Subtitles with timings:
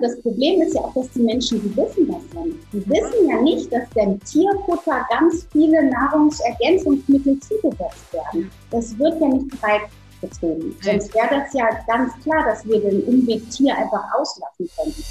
[0.00, 2.58] das Problem ist ja auch, dass die Menschen, die wissen das ja nicht.
[2.72, 8.50] Die wissen ja nicht, dass dem Tierfutter ganz viele Nahrungsergänzungsmittel zugesetzt werden.
[8.70, 9.82] Das wird ja nicht breit
[10.20, 10.76] gezogen.
[10.82, 15.04] Sonst wäre das ja ganz klar, dass wir den Umweg Tier einfach auslassen könnten.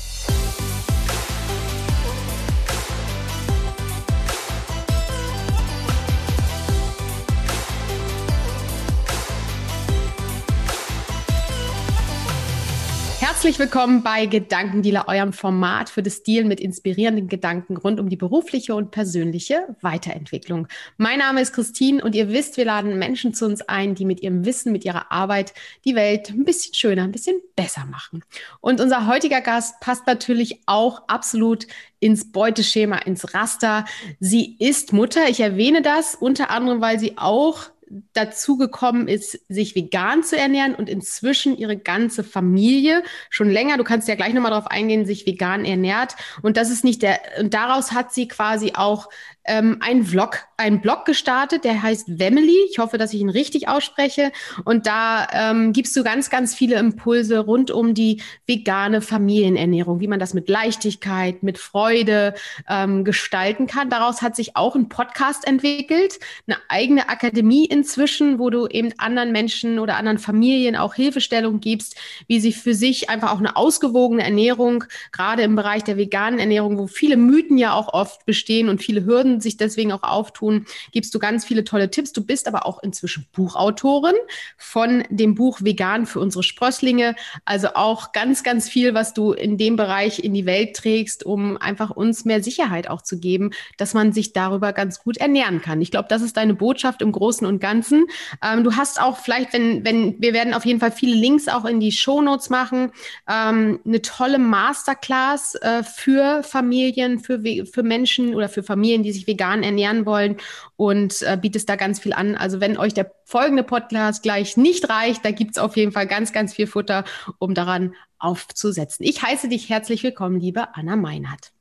[13.39, 18.17] Herzlich willkommen bei Gedankendealer, eurem Format für das Dealen mit inspirierenden Gedanken rund um die
[18.17, 20.67] berufliche und persönliche Weiterentwicklung.
[20.97, 24.21] Mein Name ist Christine und ihr wisst, wir laden Menschen zu uns ein, die mit
[24.21, 25.53] ihrem Wissen, mit ihrer Arbeit
[25.85, 28.25] die Welt ein bisschen schöner, ein bisschen besser machen.
[28.59, 31.65] Und unser heutiger Gast passt natürlich auch absolut
[32.01, 33.85] ins Beuteschema, ins Raster.
[34.19, 35.29] Sie ist Mutter.
[35.29, 37.69] Ich erwähne das unter anderem, weil sie auch
[38.13, 43.83] dazu gekommen ist, sich vegan zu ernähren und inzwischen ihre ganze Familie schon länger, du
[43.83, 46.15] kannst ja gleich nochmal darauf eingehen, sich vegan ernährt.
[46.41, 49.09] Und das ist nicht der, und daraus hat sie quasi auch
[49.45, 52.57] ähm, einen Vlog, einen Blog gestartet, der heißt Wemily.
[52.69, 54.31] Ich hoffe, dass ich ihn richtig ausspreche.
[54.65, 60.07] Und da ähm, gibst du ganz, ganz viele Impulse rund um die vegane Familienernährung, wie
[60.07, 62.35] man das mit Leichtigkeit, mit Freude
[62.67, 63.89] ähm, gestalten kann.
[63.89, 69.31] Daraus hat sich auch ein Podcast entwickelt, eine eigene Akademie inzwischen, wo du eben anderen
[69.31, 71.95] Menschen oder anderen Familien auch Hilfestellung gibst,
[72.27, 76.77] wie sie für sich einfach auch eine ausgewogene Ernährung, gerade im Bereich der veganen Ernährung,
[76.77, 81.13] wo viele Mythen ja auch oft bestehen und viele Hürden sich deswegen auch auftun, gibst
[81.13, 82.13] du ganz viele tolle Tipps.
[82.13, 84.15] Du bist aber auch inzwischen Buchautorin
[84.57, 87.15] von dem Buch Vegan für unsere Sprösslinge.
[87.45, 91.57] Also auch ganz, ganz viel, was du in dem Bereich in die Welt trägst, um
[91.57, 95.81] einfach uns mehr Sicherheit auch zu geben, dass man sich darüber ganz gut ernähren kann.
[95.81, 98.05] Ich glaube, das ist deine Botschaft im Großen und Ganzen.
[98.43, 101.65] Ähm, du hast auch vielleicht, wenn, wenn, wir werden auf jeden Fall viele Links auch
[101.65, 102.91] in die Shownotes machen,
[103.29, 109.18] ähm, eine tolle Masterclass äh, für Familien, für, für Menschen oder für Familien, die sich
[109.27, 110.37] vegan ernähren wollen
[110.75, 112.35] und äh, bietest da ganz viel an.
[112.35, 116.07] Also wenn euch der folgende Podcast gleich nicht reicht, da gibt es auf jeden Fall
[116.07, 117.03] ganz, ganz viel Futter,
[117.39, 119.05] um daran aufzusetzen.
[119.05, 121.51] Ich heiße dich herzlich willkommen, liebe Anna Meinhardt.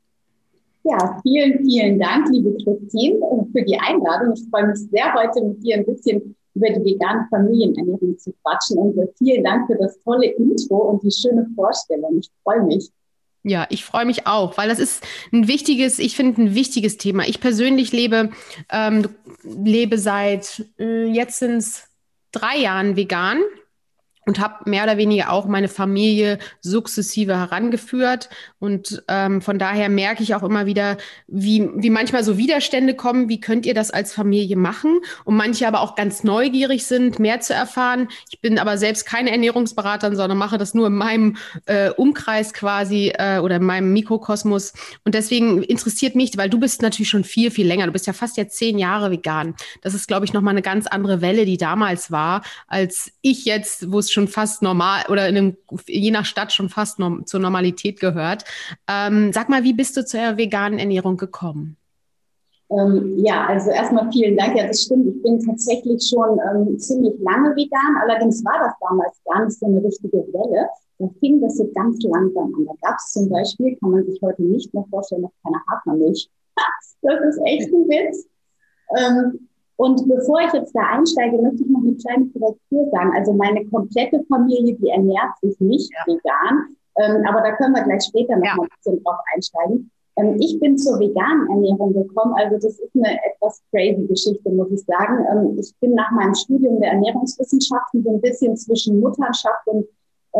[0.84, 3.18] Ja, vielen, vielen Dank, liebe Christine,
[3.52, 4.32] für die Einladung.
[4.34, 8.78] Ich freue mich sehr, heute mit dir ein bisschen über die vegane Familienernährung zu quatschen.
[8.78, 12.18] Und vielen Dank für das tolle Intro und die schöne Vorstellung.
[12.18, 12.90] Ich freue mich.
[13.42, 17.26] Ja, ich freue mich auch, weil das ist ein wichtiges, ich finde ein wichtiges Thema.
[17.26, 18.30] Ich persönlich lebe,
[18.70, 19.08] ähm,
[19.42, 21.64] lebe seit äh, jetzt sind
[22.32, 23.40] drei Jahren vegan
[24.28, 28.28] und habe mehr oder weniger auch meine Familie sukzessive herangeführt.
[28.58, 33.30] Und ähm, von daher merke ich auch immer wieder, wie, wie manchmal so Widerstände kommen,
[33.30, 35.00] wie könnt ihr das als Familie machen?
[35.24, 38.08] Und manche aber auch ganz neugierig sind, mehr zu erfahren.
[38.30, 43.14] Ich bin aber selbst keine Ernährungsberaterin, sondern mache das nur in meinem äh, Umkreis quasi
[43.16, 44.74] äh, oder in meinem Mikrokosmos.
[45.06, 47.86] Und deswegen interessiert mich, weil du bist natürlich schon viel, viel länger.
[47.86, 49.54] Du bist ja fast jetzt zehn Jahre vegan.
[49.80, 53.90] Das ist, glaube ich, nochmal eine ganz andere Welle, die damals war, als ich jetzt,
[53.90, 55.56] wo es schon schon fast normal oder in einem,
[55.86, 58.44] je nach Stadt schon fast norm, zur Normalität gehört.
[58.88, 61.76] Ähm, sag mal, wie bist du zur veganen Ernährung gekommen?
[62.70, 64.56] Ähm, ja, also erstmal vielen Dank.
[64.56, 65.06] Ja, das stimmt.
[65.06, 67.96] Ich bin tatsächlich schon ähm, ziemlich lange vegan.
[68.02, 70.68] Allerdings war das damals gar nicht so eine richtige Welle.
[70.98, 72.66] Da fing das so ganz langsam an.
[72.66, 76.28] Da gab es zum Beispiel, kann man sich heute nicht mehr vorstellen, noch keine Hafermilch.
[77.00, 78.26] Das ist echt ein Witz.
[78.98, 79.47] Ähm,
[79.78, 83.12] und bevor ich jetzt da einsteige, möchte ich noch eine kleine Korrektur sagen.
[83.14, 86.12] Also meine komplette Familie, die ernährt sich nicht ja.
[86.12, 86.76] vegan.
[86.98, 88.56] Ähm, aber da können wir gleich später noch ja.
[88.56, 89.88] mal ein bisschen drauf einsteigen.
[90.16, 92.34] Ähm, ich bin zur veganen Ernährung gekommen.
[92.34, 95.24] Also das ist eine etwas crazy Geschichte, muss ich sagen.
[95.30, 99.86] Ähm, ich bin nach meinem Studium der Ernährungswissenschaften so ein bisschen zwischen Mutterschaft und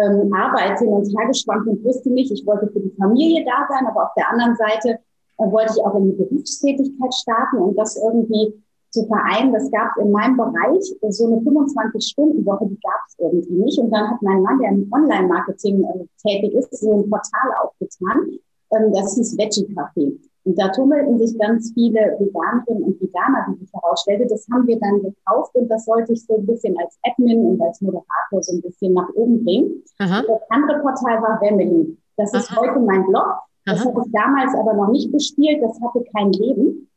[0.02, 3.68] ähm, Arbeit hin und her geschwankt und wusste nicht, ich wollte für die Familie da
[3.68, 4.98] sein, aber auf der anderen Seite
[5.38, 8.52] äh, wollte ich auch in die Berufstätigkeit starten und das irgendwie
[8.90, 9.52] zu vereinen.
[9.52, 13.78] Das gab es in meinem Bereich, so eine 25-Stunden-Woche, die gab es irgendwie nicht.
[13.78, 18.38] Und dann hat mein Mann, der im Online-Marketing äh, tätig ist, so ein Portal aufgetan.
[18.70, 20.18] Ähm, das hieß Veggie Café.
[20.44, 24.26] Und da tummelten sich ganz viele Veganerinnen und Veganer, wie sich herausstellte.
[24.26, 27.60] Das haben wir dann gekauft und das sollte ich so ein bisschen als Admin und
[27.60, 29.82] als Moderator so ein bisschen nach oben bringen.
[29.98, 30.22] Aha.
[30.26, 31.98] Das andere Portal war Family.
[32.16, 32.60] Das ist Aha.
[32.60, 33.26] heute mein Blog.
[33.66, 35.62] Das habe ich damals aber noch nicht bespielt.
[35.62, 36.88] Das hatte kein Leben.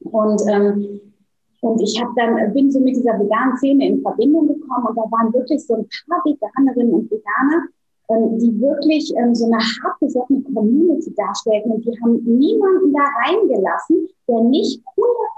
[0.00, 1.00] Und ähm,
[1.60, 5.02] und ich habe dann, bin so mit dieser veganen Szene in Verbindung gekommen und da
[5.10, 7.66] waren wirklich so ein paar Veganerinnen und Veganer,
[8.10, 14.08] ähm, die wirklich ähm, so eine hartgesottene Community darstellten und die haben niemanden da reingelassen,
[14.28, 14.80] der nicht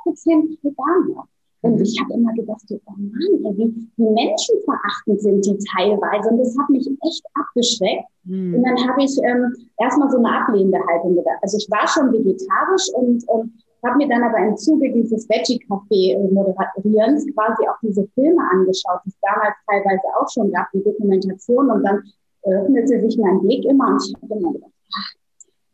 [0.07, 1.27] 100% vegan war.
[1.63, 1.83] Und mhm.
[1.83, 6.31] ich habe immer gedacht, oh Mann, wie, wie menschenverachtend sind die teilweise.
[6.31, 8.09] Und das hat mich echt abgeschreckt.
[8.25, 8.55] Mhm.
[8.55, 11.39] Und dann habe ich ähm, erstmal so eine ablehnende Haltung gedacht.
[11.43, 13.53] Also ich war schon vegetarisch und ähm,
[13.85, 19.21] habe mir dann aber im Zuge dieses Veggie-Café-Moderierens quasi auch diese Filme angeschaut, die es
[19.21, 21.71] damals teilweise auch schon gab, die Dokumentation.
[21.71, 22.03] Und dann
[22.45, 25.15] öffnete sich mein Blick immer und ich habe immer gedacht, ach,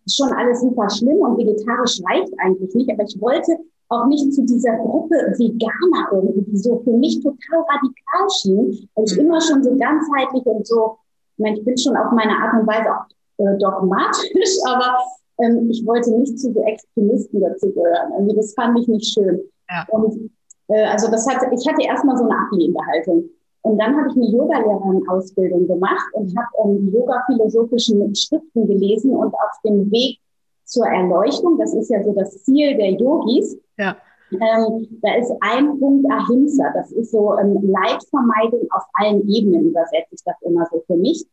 [0.05, 2.91] ist schon alles super schlimm und vegetarisch reicht eigentlich nicht.
[2.91, 3.58] Aber ich wollte
[3.88, 9.05] auch nicht zu dieser Gruppe Veganer irgendwie, die so für mich total radikal schien, weil
[9.05, 9.26] ich mhm.
[9.26, 10.99] immer schon so ganzheitlich und so,
[11.37, 13.05] ich meine, ich bin schon auf meine Art und Weise auch
[13.38, 14.99] äh, dogmatisch, aber
[15.38, 18.12] ähm, ich wollte nicht zu so Extremisten dazu gehören.
[18.19, 19.41] Also das fand ich nicht schön.
[19.69, 19.87] Ja.
[19.91, 20.31] Und
[20.69, 23.25] äh, also das hatte, ich hatte erstmal so eine ablehnende Haltung.
[23.62, 29.35] Und dann habe ich eine Yogalehrerin-Ausbildung gemacht und habe ähm, die yoga-philosophischen Schriften gelesen und
[29.35, 30.19] auf dem Weg
[30.65, 33.97] zur Erleuchtung, das ist ja so das Ziel der Yogis, ja.
[34.33, 40.15] Ähm, da ist ein Punkt Ahimsa, das ist so ähm, Leidvermeidung auf allen Ebenen, übersetze
[40.15, 41.25] ich das immer so für mich.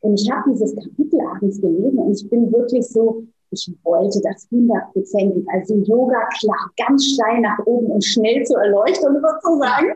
[0.00, 4.48] Und ich habe dieses Kapitel abends gelesen und ich bin wirklich so, ich wollte das
[4.50, 9.92] hundertprozentig, also Yoga klar, ganz steil nach oben und schnell zur Erleuchtung sozusagen.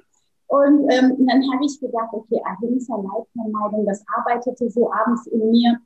[0.46, 5.78] Und ähm, dann habe ich gedacht, okay, Ahimsa, Leidvermeidung, das arbeitete so abends in mir.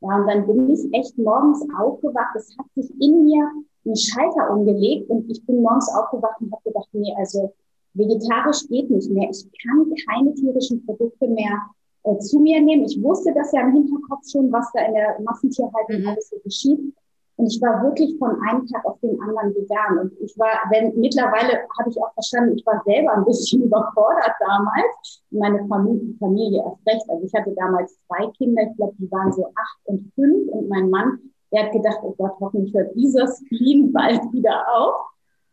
[0.00, 2.36] Ja, und dann bin ich echt morgens aufgewacht.
[2.36, 3.48] Es hat sich in mir
[3.84, 7.52] einen Schalter umgelegt und ich bin morgens aufgewacht und habe gedacht, nee, also
[7.94, 9.30] vegetarisch geht nicht mehr.
[9.30, 11.58] Ich kann keine tierischen Produkte mehr
[12.04, 12.84] äh, zu mir nehmen.
[12.84, 16.08] Ich wusste das ja im Hinterkopf schon, was da in der Massentierhaltung mhm.
[16.08, 16.94] alles so geschieht.
[17.36, 19.98] Und ich war wirklich von einem Tag auf den anderen vegan.
[19.98, 24.34] Und ich war, wenn mittlerweile habe ich auch verstanden, ich war selber ein bisschen überfordert
[24.40, 25.22] damals.
[25.30, 27.10] Meine Familie, Familie erst recht.
[27.10, 30.68] Also ich hatte damals zwei Kinder, ich glaube, die waren so acht und fünf und
[30.68, 31.18] mein Mann
[31.54, 35.06] er hat gedacht, oh Gott, hoffentlich hört dieser Screen bald wieder auf.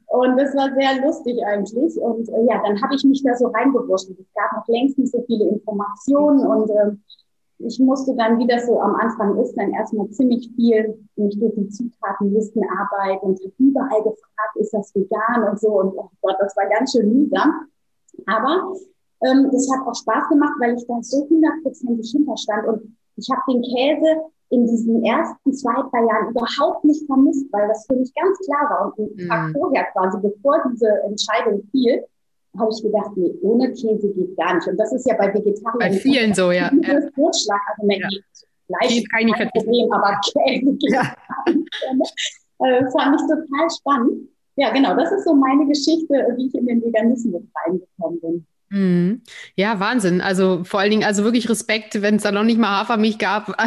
[0.08, 1.96] Und das war sehr lustig eigentlich.
[1.98, 4.20] Und äh, ja, dann habe ich mich da so reingewurschtelt.
[4.20, 6.92] Es gab noch längst nicht so viele Informationen und äh,
[7.66, 11.54] ich musste dann, wie das so am Anfang ist, dann erstmal ziemlich viel mich durch
[11.56, 15.80] die Zutatenlisten arbeiten und habe überall gefragt, ist das vegan und so.
[15.80, 17.68] Und oh Gott, das war ganz schön mühsam.
[18.26, 18.74] Aber
[19.24, 22.68] ähm, das hat auch Spaß gemacht, weil ich da so hundertprozentig hinterstand.
[22.68, 27.68] Und ich habe den Käse in diesen ersten zwei, drei Jahren überhaupt nicht vermisst, weil
[27.70, 28.94] das für mich ganz klar war.
[28.98, 29.54] Und einen Tag mhm.
[29.54, 32.04] vorher quasi, bevor diese Entscheidung fiel,
[32.58, 34.68] habe ich gedacht, nee, ohne Käse geht gar nicht.
[34.68, 35.80] Und das ist ja bei Vegetariern.
[35.80, 36.70] Bei vielen so, ja.
[36.70, 38.02] Das Totschlagargument.
[38.02, 38.20] Ja.
[38.68, 41.16] Fleisch kein Problem, aber Käse geht ja.
[42.64, 44.30] Äh, das fand ich total spannend.
[44.56, 48.46] Ja, genau, das ist so meine Geschichte, wie ich in den Veganismus reingekommen bin.
[48.72, 49.22] Mhm.
[49.56, 50.22] Ja, Wahnsinn.
[50.22, 53.56] Also vor allen Dingen, also wirklich Respekt, wenn es da noch nicht mal Hafermilch gab.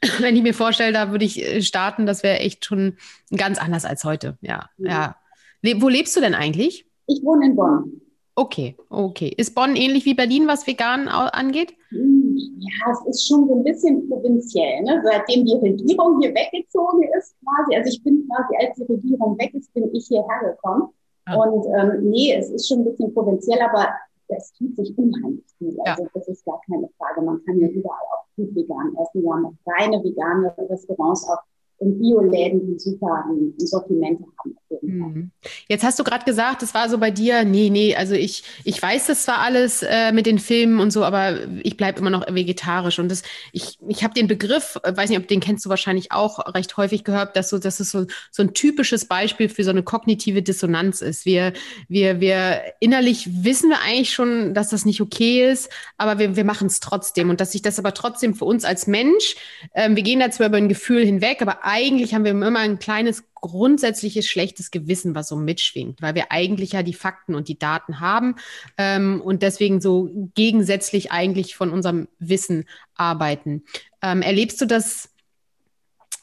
[0.00, 2.96] Also wenn ich mir vorstelle, da würde ich äh, starten, das wäre echt schon
[3.36, 4.38] ganz anders als heute.
[4.40, 4.86] Ja, mhm.
[4.86, 5.16] ja.
[5.60, 6.86] Le wo lebst du denn eigentlich?
[7.06, 8.00] Ich wohne in Bonn.
[8.36, 9.32] Okay, okay.
[9.36, 11.74] Ist Bonn ähnlich wie Berlin, was vegan angeht?
[11.90, 14.82] Ja, es ist schon so ein bisschen provinziell.
[14.82, 15.00] Ne?
[15.04, 19.54] Seitdem die Regierung hier weggezogen ist, quasi, also ich bin quasi, als die Regierung weg
[19.54, 20.88] ist, bin ich hierher gekommen.
[21.28, 21.36] Ja.
[21.36, 23.88] Und ähm, nee, es ist schon ein bisschen provinziell, aber
[24.28, 25.76] es tut sich unheimlich viel.
[25.84, 26.08] Also ja.
[26.14, 27.22] das ist gar keine Frage.
[27.22, 29.22] Man kann ja überall auch gut vegan essen.
[29.22, 31.38] Wir haben auch reine vegane Restaurants auch
[31.78, 33.24] und Bioläden, die super
[33.58, 34.56] Sortimente haben.
[34.82, 35.30] Mhm.
[35.68, 38.80] Jetzt hast du gerade gesagt, das war so bei dir, nee, nee, also ich, ich
[38.80, 42.26] weiß das zwar alles äh, mit den Filmen und so, aber ich bleibe immer noch
[42.28, 42.98] vegetarisch.
[42.98, 43.22] Und das,
[43.52, 46.76] ich, ich habe den Begriff, äh, weiß nicht, ob den kennst du wahrscheinlich auch recht
[46.76, 50.42] häufig gehört, dass so, dass es so, so ein typisches Beispiel für so eine kognitive
[50.42, 51.24] Dissonanz ist.
[51.24, 51.52] Wir,
[51.88, 56.44] wir, wir innerlich wissen wir eigentlich schon, dass das nicht okay ist, aber wir, wir
[56.44, 57.30] machen es trotzdem.
[57.30, 59.36] Und dass sich das aber trotzdem für uns als Mensch,
[59.74, 62.78] ähm, wir gehen da zwar über ein Gefühl hinweg, aber eigentlich haben wir immer ein
[62.78, 67.58] kleines grundsätzliches schlechtes Gewissen, was so mitschwingt, weil wir eigentlich ja die Fakten und die
[67.58, 68.36] Daten haben
[68.78, 73.64] ähm, und deswegen so gegensätzlich eigentlich von unserem Wissen arbeiten.
[74.00, 75.10] Ähm, erlebst du das?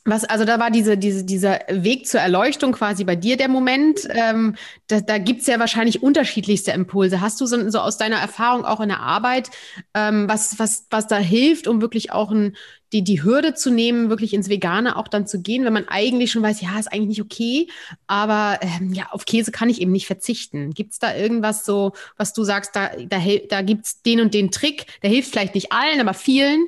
[0.04, 4.00] Was, also da war diese, diese, dieser Weg zur Erleuchtung quasi bei dir der Moment.
[4.10, 4.56] Ähm,
[4.88, 7.22] da da gibt es ja wahrscheinlich unterschiedlichste Impulse.
[7.22, 9.52] Hast du so, so aus deiner Erfahrung auch in der Arbeit,
[9.94, 12.56] ähm, was, was, was da hilft, um wirklich auch ein,
[12.94, 16.32] die, die Hürde zu nehmen, wirklich ins Vegane auch dann zu gehen, wenn man eigentlich
[16.32, 17.68] schon weiß, ja, ist eigentlich nicht okay,
[18.08, 20.72] aber ähm, ja, auf Käse kann ich eben nicht verzichten.
[20.72, 23.18] Gibt es da irgendwas so, was du sagst, da, da,
[23.50, 26.68] da gibt es den und den Trick, der hilft vielleicht nicht allen, aber vielen?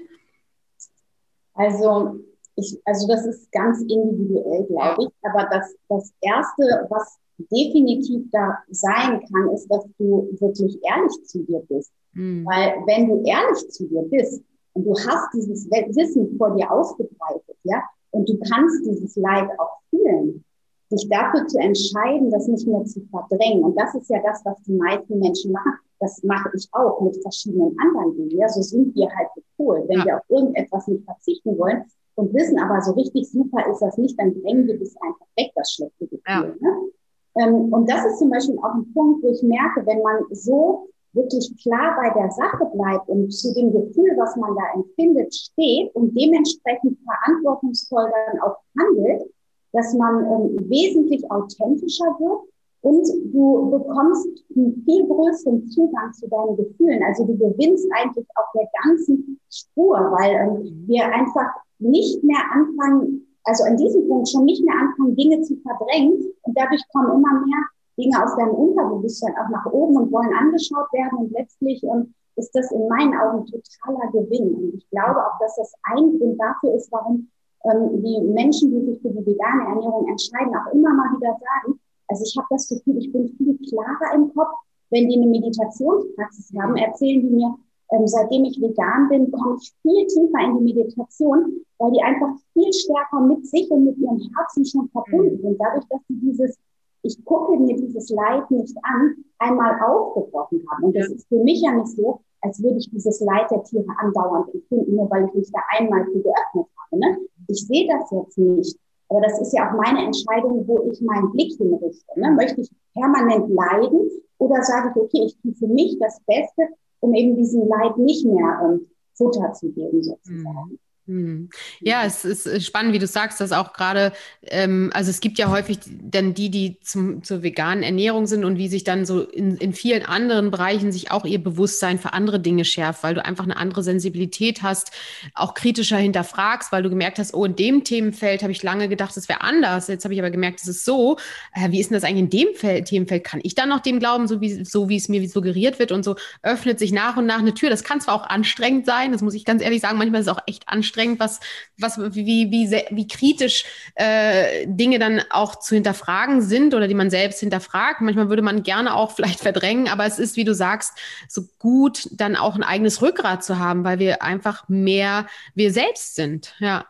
[1.53, 2.19] Also,
[2.55, 5.29] ich, also das ist ganz individuell, glaube ich.
[5.29, 7.17] Aber das, das Erste, was
[7.51, 11.91] definitiv da sein kann, ist, dass du wirklich ehrlich zu dir bist.
[12.13, 12.45] Mhm.
[12.45, 17.57] Weil wenn du ehrlich zu dir bist, und du hast dieses Wissen vor dir ausgebreitet,
[17.63, 20.43] ja, und du kannst dieses Leid auch fühlen,
[20.89, 23.63] sich dafür zu entscheiden, das nicht mehr zu verdrängen.
[23.63, 25.79] Und das ist ja das, was die meisten Menschen machen.
[25.99, 28.37] Das mache ich auch mit verschiedenen anderen Dingen.
[28.37, 29.87] Ja, so sind wir halt gepolt.
[29.87, 30.05] Wenn ja.
[30.05, 31.83] wir auf irgendetwas nicht verzichten wollen
[32.15, 35.51] und wissen aber so richtig super ist das nicht, dann drängen wir das einfach weg,
[35.55, 36.21] das schlechte Gefühl.
[36.27, 36.41] Ja.
[36.41, 36.89] Ne?
[37.35, 40.87] Ähm, und das ist zum Beispiel auch ein Punkt, wo ich merke, wenn man so
[41.13, 45.93] wirklich klar bei der Sache bleibt und zu dem Gefühl, was man da empfindet, steht
[45.95, 49.23] und dementsprechend verantwortungsvoll dann auch handelt,
[49.71, 52.41] dass man ähm, wesentlich authentischer wird
[52.81, 57.01] und du bekommst einen viel größeren Zugang zu deinen Gefühlen.
[57.03, 61.47] Also du gewinnst eigentlich auf der ganzen Spur, weil ähm, wir einfach
[61.79, 66.57] nicht mehr anfangen, also an diesem Punkt schon nicht mehr anfangen, Dinge zu verdrängen und
[66.57, 67.63] dadurch kommen immer mehr
[67.97, 72.51] Dinge aus deinem Unterbewusstsein auch nach oben und wollen angeschaut werden und letztlich ähm, ist
[72.55, 74.53] das in meinen Augen totaler Gewinn.
[74.55, 77.27] Und ich glaube auch, dass das ein Grund dafür ist, warum
[77.65, 81.79] ähm, die Menschen, die sich für die vegane Ernährung entscheiden, auch immer mal wieder sagen,
[82.07, 84.51] also ich habe das Gefühl, ich bin viel klarer im Kopf.
[84.89, 87.55] Wenn die eine Meditationspraxis haben, erzählen die mir,
[87.91, 92.35] ähm, seitdem ich vegan bin, komme ich viel tiefer in die Meditation, weil die einfach
[92.53, 95.59] viel stärker mit sich und mit ihrem Herzen schon verbunden sind.
[95.59, 96.57] Dadurch, dass sie dieses,
[97.03, 100.85] ich gucke mir dieses Leid nicht an, einmal aufgebrochen haben.
[100.85, 103.85] Und das ist für mich ja nicht so, als würde ich dieses Leid der Tiere
[103.97, 106.99] andauernd empfinden, nur weil ich mich da einmal für geöffnet habe.
[106.99, 107.17] Ne?
[107.47, 108.77] Ich sehe das jetzt nicht.
[109.09, 112.19] Aber das ist ja auch meine Entscheidung, wo ich meinen Blick hinrichte.
[112.19, 112.31] Ne?
[112.31, 117.13] Möchte ich permanent leiden oder sage ich, okay, ich tue für mich das Beste, um
[117.13, 120.71] eben diesem Leid nicht mehr ähm, Futter zu geben, sozusagen.
[120.71, 120.79] Mhm.
[121.05, 121.49] Hm.
[121.81, 125.49] Ja, es ist spannend, wie du sagst, dass auch gerade, ähm, also es gibt ja
[125.49, 129.57] häufig dann die, die zum, zur veganen Ernährung sind und wie sich dann so in,
[129.57, 133.43] in vielen anderen Bereichen sich auch ihr Bewusstsein für andere Dinge schärft, weil du einfach
[133.43, 134.91] eine andere Sensibilität hast,
[135.33, 139.17] auch kritischer hinterfragst, weil du gemerkt hast, oh, in dem Themenfeld habe ich lange gedacht,
[139.17, 139.89] es wäre anders.
[139.89, 141.17] Jetzt habe ich aber gemerkt, es ist so.
[141.53, 143.25] Äh, wie ist denn das eigentlich in dem Feld, Themenfeld?
[143.25, 145.91] Kann ich dann noch dem glauben, so wie, so wie es mir suggeriert wird?
[145.91, 147.69] Und so öffnet sich nach und nach eine Tür.
[147.69, 150.33] Das kann zwar auch anstrengend sein, das muss ich ganz ehrlich sagen, manchmal ist es
[150.33, 151.39] auch echt anstrengend anstrengend, was,
[151.79, 157.09] was, wie, wie, wie kritisch äh, Dinge dann auch zu hinterfragen sind oder die man
[157.09, 158.01] selbst hinterfragt.
[158.01, 160.97] Manchmal würde man gerne auch vielleicht verdrängen, aber es ist, wie du sagst,
[161.27, 166.15] so gut, dann auch ein eigenes Rückgrat zu haben, weil wir einfach mehr wir selbst
[166.15, 166.53] sind.
[166.59, 166.85] Ja.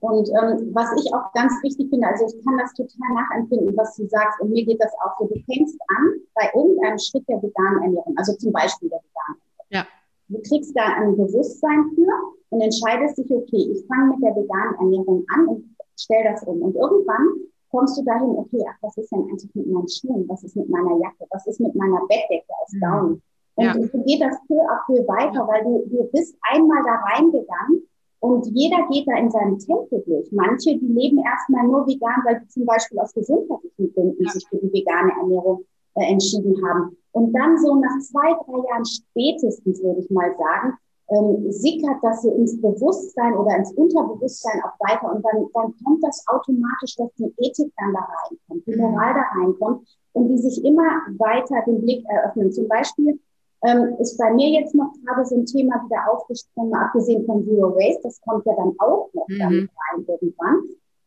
[0.00, 3.96] Und ähm, was ich auch ganz wichtig finde, also ich kann das total nachempfinden, was
[3.96, 5.26] du sagst, und mir geht das auch so.
[5.26, 9.68] Du fängst an bei irgendeinem Schritt der veganen Ernährung, also zum Beispiel der veganen Ernährung.
[9.68, 9.99] Ja.
[10.30, 12.12] Du kriegst da ein Bewusstsein für
[12.50, 16.62] und entscheidest dich, okay, ich fange mit der veganen Ernährung an und stell das um.
[16.62, 17.26] Und irgendwann
[17.70, 20.28] kommst du dahin, okay, ach, was ist denn eigentlich mit meinen Schuhen?
[20.28, 21.26] Was ist mit meiner Jacke?
[21.30, 22.80] Was ist mit meiner Bettdecke aus mhm.
[22.80, 23.22] Down?
[23.56, 23.74] Und ja.
[23.74, 27.82] so geht das peu à peu weiter, weil du, du bist einmal da reingegangen
[28.20, 30.30] und jeder geht da in seinem Tempo durch.
[30.30, 34.30] Manche, die leben erstmal nur vegan, weil sie zum Beispiel aus gesundheitlichen Gründen ja.
[34.30, 36.96] sich für die vegane Ernährung äh, entschieden haben.
[37.12, 40.78] Und dann so nach zwei, drei Jahren spätestens, würde ich mal sagen,
[41.10, 46.04] ähm, sickert das so ins Bewusstsein oder ins Unterbewusstsein auch weiter und dann, dann kommt
[46.04, 48.82] das automatisch, dass die Ethik dann da reinkommt, die mhm.
[48.82, 50.88] Moral da reinkommt und die sich immer
[51.18, 52.52] weiter den Blick eröffnen.
[52.52, 53.18] Zum Beispiel
[53.64, 57.74] ähm, ist bei mir jetzt noch gerade so ein Thema wieder aufgesprungen, abgesehen von Zero
[57.74, 59.38] Waste, das kommt ja dann auch noch mhm.
[59.38, 60.62] damit rein irgendwann.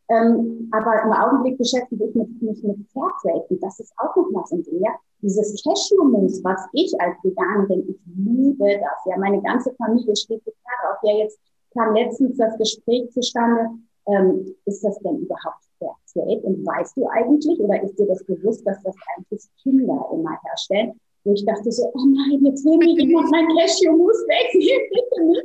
[0.09, 4.27] Ähm, aber im Augenblick beschäftige ich mich, mich mit Fairtrade und das ist auch noch
[4.33, 4.91] was in dem, ja.
[5.21, 9.17] Dieses Cashewmousse, was ich als Veganerin, ich liebe das, ja.
[9.17, 10.97] Meine ganze Familie steht total auf.
[11.03, 11.39] Ja, jetzt
[11.73, 13.69] kam letztens das Gespräch zustande,
[14.07, 16.41] ähm, ist das denn überhaupt Fairtrade?
[16.41, 20.99] Und weißt du eigentlich, oder ist dir das bewusst, dass das eigentlich Kinder immer herstellen?
[21.23, 25.43] Wo ich dachte so, oh nein, jetzt will mir jemand mein Cashewmousse wegnehmen, bitte nicht.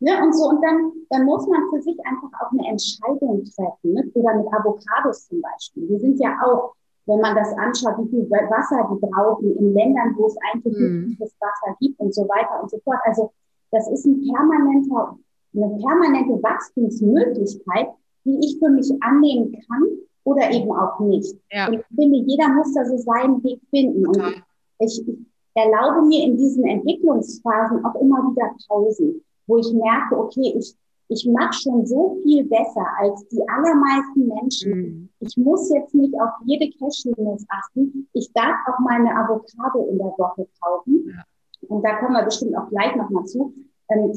[0.00, 3.92] Ne, und so, und dann, dann muss man für sich einfach auch eine Entscheidung treffen.
[3.92, 4.10] Ne?
[4.14, 5.86] Oder mit Avocados zum Beispiel.
[5.88, 6.74] Die sind ja auch,
[7.06, 11.08] wenn man das anschaut, wie viel Wasser die brauchen in Ländern, wo es eigentlich mhm.
[11.08, 12.98] nicht das Wasser gibt und so weiter und so fort.
[13.04, 13.30] Also
[13.70, 15.18] das ist ein permanenter,
[15.54, 17.88] eine permanente Wachstumsmöglichkeit,
[18.24, 19.82] die ich für mich annehmen kann
[20.24, 21.36] oder eben auch nicht.
[21.50, 21.68] Ja.
[21.68, 24.06] Und ich finde, jeder muss da so seinen Weg finden.
[24.06, 24.42] Und
[24.78, 25.18] ich, ich
[25.54, 30.74] erlaube mir in diesen Entwicklungsphasen auch immer wieder Pausen wo ich merke, okay, ich,
[31.08, 34.72] ich mache schon so viel besser als die allermeisten Menschen.
[34.72, 35.08] Mhm.
[35.20, 38.08] Ich muss jetzt nicht auf jede Cashewnuss achten.
[38.12, 41.04] Ich darf auch mal eine Avocado in der Woche kaufen.
[41.06, 41.22] Ja.
[41.68, 43.52] Und da kommen wir bestimmt auch gleich nochmal zu.
[43.90, 44.12] Ähm,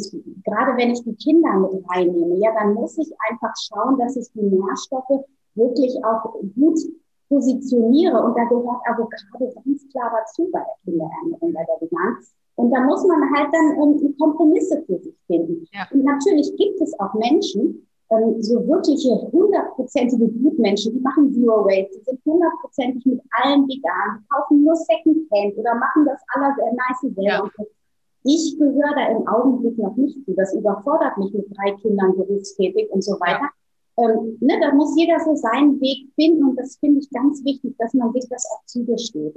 [0.45, 4.31] gerade wenn ich die Kinder mit reinnehme, ja, dann muss ich einfach schauen, dass ich
[4.33, 6.79] die Nährstoffe wirklich auch gut
[7.29, 8.23] positioniere.
[8.23, 12.17] Und da gehört Avocado ganz klar dazu bei der Kinderernährung, bei der Vegan.
[12.57, 15.67] Und da muss man halt dann ähm, Kompromisse für sich finden.
[15.71, 15.87] Ja.
[15.91, 21.99] Und natürlich gibt es auch Menschen, ähm, so wirkliche hundertprozentige Gutmenschen, die machen Zero Waste,
[21.99, 26.73] die sind hundertprozentig mit allen vegan, die kaufen nur Secondhand oder machen das aller sehr
[26.73, 27.51] nice selber.
[27.57, 27.65] Ja.
[28.23, 30.33] Ich gehöre da im Augenblick noch nicht zu.
[30.33, 33.49] Das überfordert mich mit drei Kindern berufstätig und so weiter.
[33.99, 34.09] Ja.
[34.09, 37.75] Ähm, ne, da muss jeder so seinen Weg finden und das finde ich ganz wichtig,
[37.77, 39.35] dass man sich das auch zugesteht.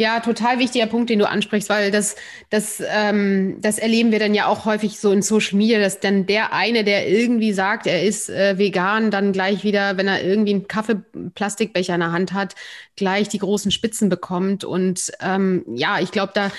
[0.00, 2.16] Ja, total wichtiger Punkt, den du ansprichst, weil das,
[2.48, 6.24] das, ähm, das erleben wir dann ja auch häufig so in Social Media, dass dann
[6.24, 10.54] der eine, der irgendwie sagt, er ist äh, vegan, dann gleich wieder, wenn er irgendwie
[10.54, 12.54] einen Kaffeeplastikbecher in der Hand hat,
[12.96, 14.64] gleich die großen Spitzen bekommt.
[14.64, 16.50] Und ähm, ja, ich glaube, da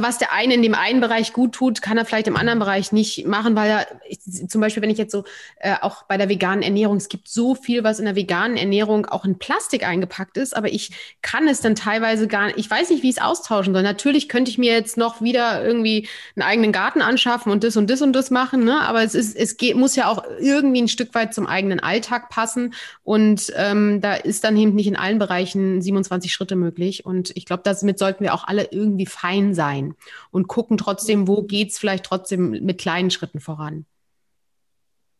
[0.00, 2.92] was der eine in dem einen Bereich gut tut, kann er vielleicht im anderen Bereich
[2.92, 5.24] nicht machen, weil er ich, zum Beispiel, wenn ich jetzt so
[5.56, 9.06] äh, auch bei der veganen Ernährung, es gibt so viel, was in der veganen Ernährung
[9.06, 12.90] auch in Plastik eingepackt ist, aber ich kann es dann teilweise gar nicht, ich weiß
[12.90, 13.82] nicht, wie ich es austauschen soll.
[13.82, 17.90] Natürlich könnte ich mir jetzt noch wieder irgendwie einen eigenen Garten anschaffen und das und
[17.90, 18.80] das und das machen, ne?
[18.80, 22.28] aber es ist, es geht, muss ja auch irgendwie ein Stück weit zum eigenen Alltag
[22.28, 27.32] passen und ähm, da ist dann eben nicht in allen Bereichen 27 Schritte möglich und
[27.34, 29.81] ich glaube, damit sollten wir auch alle irgendwie fein sein
[30.30, 33.86] und gucken trotzdem, wo geht es vielleicht trotzdem mit kleinen Schritten voran.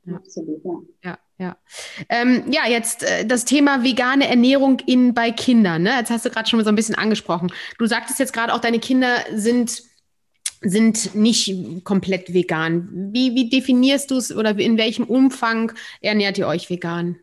[0.05, 0.17] Ja.
[0.17, 0.81] Absolut, ja.
[1.05, 1.57] Ja, ja.
[2.09, 5.83] Ähm, ja, jetzt äh, das Thema vegane Ernährung in, bei Kindern.
[5.83, 5.91] Ne?
[5.99, 7.53] Jetzt hast du gerade schon so ein bisschen angesprochen.
[7.79, 9.83] Du sagtest jetzt gerade auch, deine Kinder sind,
[10.61, 12.89] sind nicht komplett vegan.
[13.13, 17.19] Wie, wie definierst du es oder in welchem Umfang ernährt ihr euch vegan?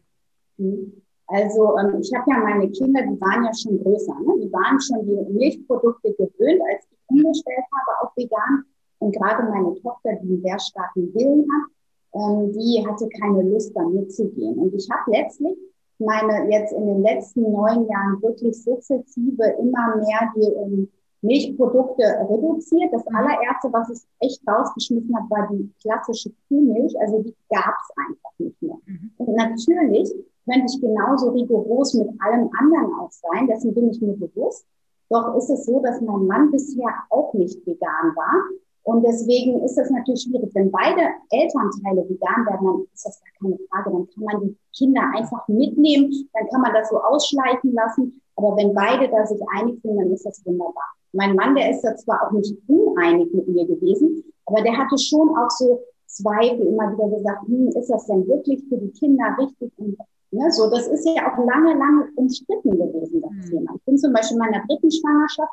[1.28, 4.14] Also ähm, ich habe ja meine Kinder, die waren ja schon größer.
[4.26, 4.46] Ne?
[4.46, 8.66] Die waren schon die Milchprodukte gewöhnt, als umgestellt habe auf vegan.
[9.00, 11.72] Und gerade meine Tochter, die einen sehr starken Willen hat,
[12.14, 14.58] ähm, die hatte keine Lust, da mitzugehen.
[14.58, 15.58] Und ich habe letztlich
[16.00, 20.90] meine jetzt in den letzten neun Jahren wirklich sukzessive immer mehr die ähm,
[21.22, 22.94] Milchprodukte reduziert.
[22.94, 26.98] Das allererste, was ich echt rausgeschmissen habe, war die klassische Kuhmilch.
[27.00, 28.78] Also die gab es einfach nicht mehr.
[28.86, 29.12] Mhm.
[29.18, 30.14] Und natürlich
[30.46, 33.48] könnte ich genauso rigoros mit allem anderen auch sein.
[33.48, 34.66] Dessen bin ich mir bewusst.
[35.10, 38.44] Doch ist es so, dass mein Mann bisher auch nicht vegan war.
[38.84, 40.52] Und deswegen ist es natürlich schwierig.
[40.54, 41.02] Wenn beide
[41.32, 43.92] Elternteile vegan werden, dann ist das gar keine Frage.
[43.92, 46.12] Dann kann man die Kinder einfach mitnehmen.
[46.34, 48.22] Dann kann man das so ausschleichen lassen.
[48.36, 50.86] Aber wenn beide da sich einig sind, dann ist das wunderbar.
[51.12, 54.98] Mein Mann, der ist da zwar auch nicht uneinig mit mir gewesen, aber der hatte
[54.98, 59.36] schon auch so Zweifel immer wieder gesagt, hm, ist das denn wirklich für die Kinder
[59.40, 59.72] richtig?
[59.78, 59.98] Und
[60.32, 63.50] Ne, so, das ist ja auch lange, lange umstritten gewesen, das mhm.
[63.50, 63.72] Thema.
[63.76, 65.52] Ich bin zum Beispiel in meiner dritten Schwangerschaft,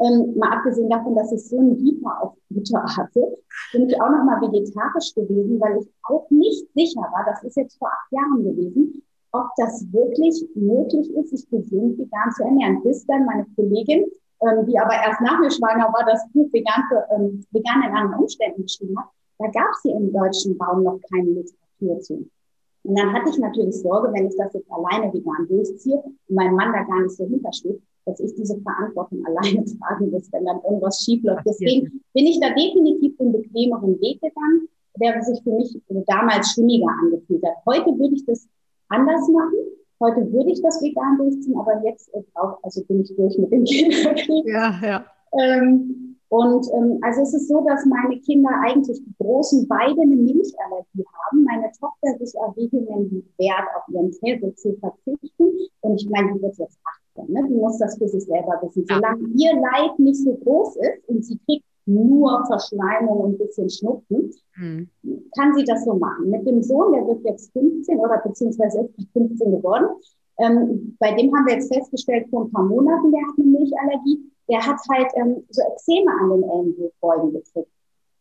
[0.00, 3.38] ähm, mal abgesehen davon, dass ich so einen Dieper auf Butter hatte,
[3.72, 7.78] bin ich auch nochmal vegetarisch gewesen, weil ich auch nicht sicher war, das ist jetzt
[7.78, 12.82] vor acht Jahren gewesen, ob das wirklich möglich ist, sich gesund vegan zu ernähren.
[12.82, 14.06] Bis dann meine Kollegin,
[14.40, 17.94] ähm, die aber erst nach mir schwanger war, das Buch vegan, für, ähm, vegan in
[17.94, 19.06] anderen Umständen geschrieben hat,
[19.38, 22.28] da gab es hier im deutschen Raum noch keine Literatur zu.
[22.82, 26.54] Und dann hatte ich natürlich Sorge, wenn ich das jetzt alleine vegan durchziehe und mein
[26.54, 30.60] Mann da gar nicht so hintersteht, dass ich diese Verantwortung alleine tragen muss, wenn dann
[30.64, 31.46] irgendwas schief läuft.
[31.46, 34.68] Deswegen bin ich da definitiv den bequemeren Weg gegangen,
[35.00, 37.56] der sich für mich damals stimmiger angefühlt hat.
[37.66, 38.48] Heute würde ich das
[38.88, 39.58] anders machen.
[40.00, 43.64] Heute würde ich das vegan durchziehen, aber jetzt auch, also bin ich durch mit dem
[43.64, 44.46] Kinderkrieg.
[44.46, 45.04] Ja, ja.
[45.38, 50.14] Ähm, und ähm, also es ist so, dass meine Kinder eigentlich die großen beide eine
[50.14, 51.42] Milchallergie haben.
[51.42, 55.48] Meine Tochter sich vehement wehrt, auf ihren Käse zu verzichten.
[55.80, 56.78] Und ich meine, die wird jetzt
[57.16, 57.48] 18, ne?
[57.48, 58.84] die muss das für sich selber wissen.
[58.88, 63.68] Solange ihr Leid nicht so groß ist und sie kriegt nur Verschleimung und ein bisschen
[63.68, 64.88] Schnupfen, mhm.
[65.36, 66.30] kann sie das so machen.
[66.30, 69.88] Mit dem Sohn, der wird jetzt 15 oder beziehungsweise ist 15 geworden,
[70.38, 74.29] ähm, bei dem haben wir jetzt festgestellt, vor ein paar Monaten, der hat eine Milchallergie
[74.50, 77.70] der hat halt ähm, so Exzeme an den Ellenbogen gekriegt.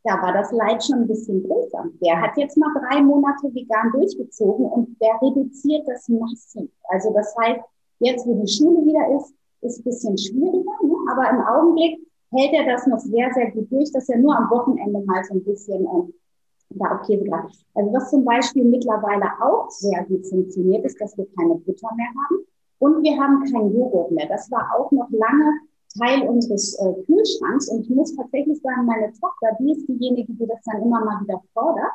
[0.04, 1.86] Da war das Leid schon ein bisschen größer.
[2.02, 6.70] Der hat jetzt mal drei Monate vegan durchgezogen und der reduziert das massiv.
[6.90, 7.60] Also das heißt,
[8.00, 10.96] jetzt wo die Schule wieder ist, ist ein bisschen schwieriger, ne?
[11.12, 12.00] aber im Augenblick
[12.32, 15.34] hält er das noch sehr, sehr gut durch, dass er nur am Wochenende mal so
[15.34, 16.14] ein bisschen ähm,
[16.70, 17.66] da auf Käse greift.
[17.74, 22.08] Also was zum Beispiel mittlerweile auch sehr gut funktioniert, ist, dass wir keine Butter mehr
[22.08, 22.46] haben
[22.78, 24.28] und wir haben kein Joghurt mehr.
[24.28, 25.60] Das war auch noch lange
[25.98, 27.70] Teil unseres äh, Kühlschranks.
[27.70, 31.22] Und ich muss tatsächlich sagen, meine Tochter, die ist diejenige, die das dann immer mal
[31.24, 31.92] wieder fordert.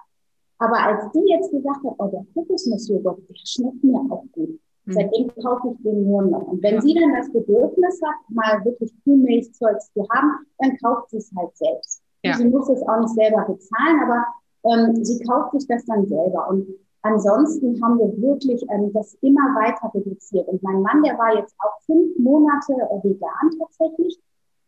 [0.58, 4.58] Aber als die jetzt gesagt hat, oh, der Kokosnussjoghurt, der schmeckt mir auch gut.
[4.86, 4.92] Mhm.
[4.92, 6.46] Seitdem kaufe ich den nur noch.
[6.46, 6.80] Und wenn ja.
[6.80, 11.56] sie dann das Bedürfnis hat, mal wirklich Kuhmilchzeugs zu haben, dann kauft sie es halt
[11.56, 12.02] selbst.
[12.22, 12.36] Ja.
[12.36, 14.24] Sie muss es auch nicht selber bezahlen, aber
[14.64, 16.48] ähm, sie kauft sich das dann selber.
[16.48, 16.66] Und
[17.04, 20.48] Ansonsten haben wir wirklich ähm, das immer weiter reduziert.
[20.48, 24.18] Und mein Mann, der war jetzt auch fünf Monate äh, vegan tatsächlich.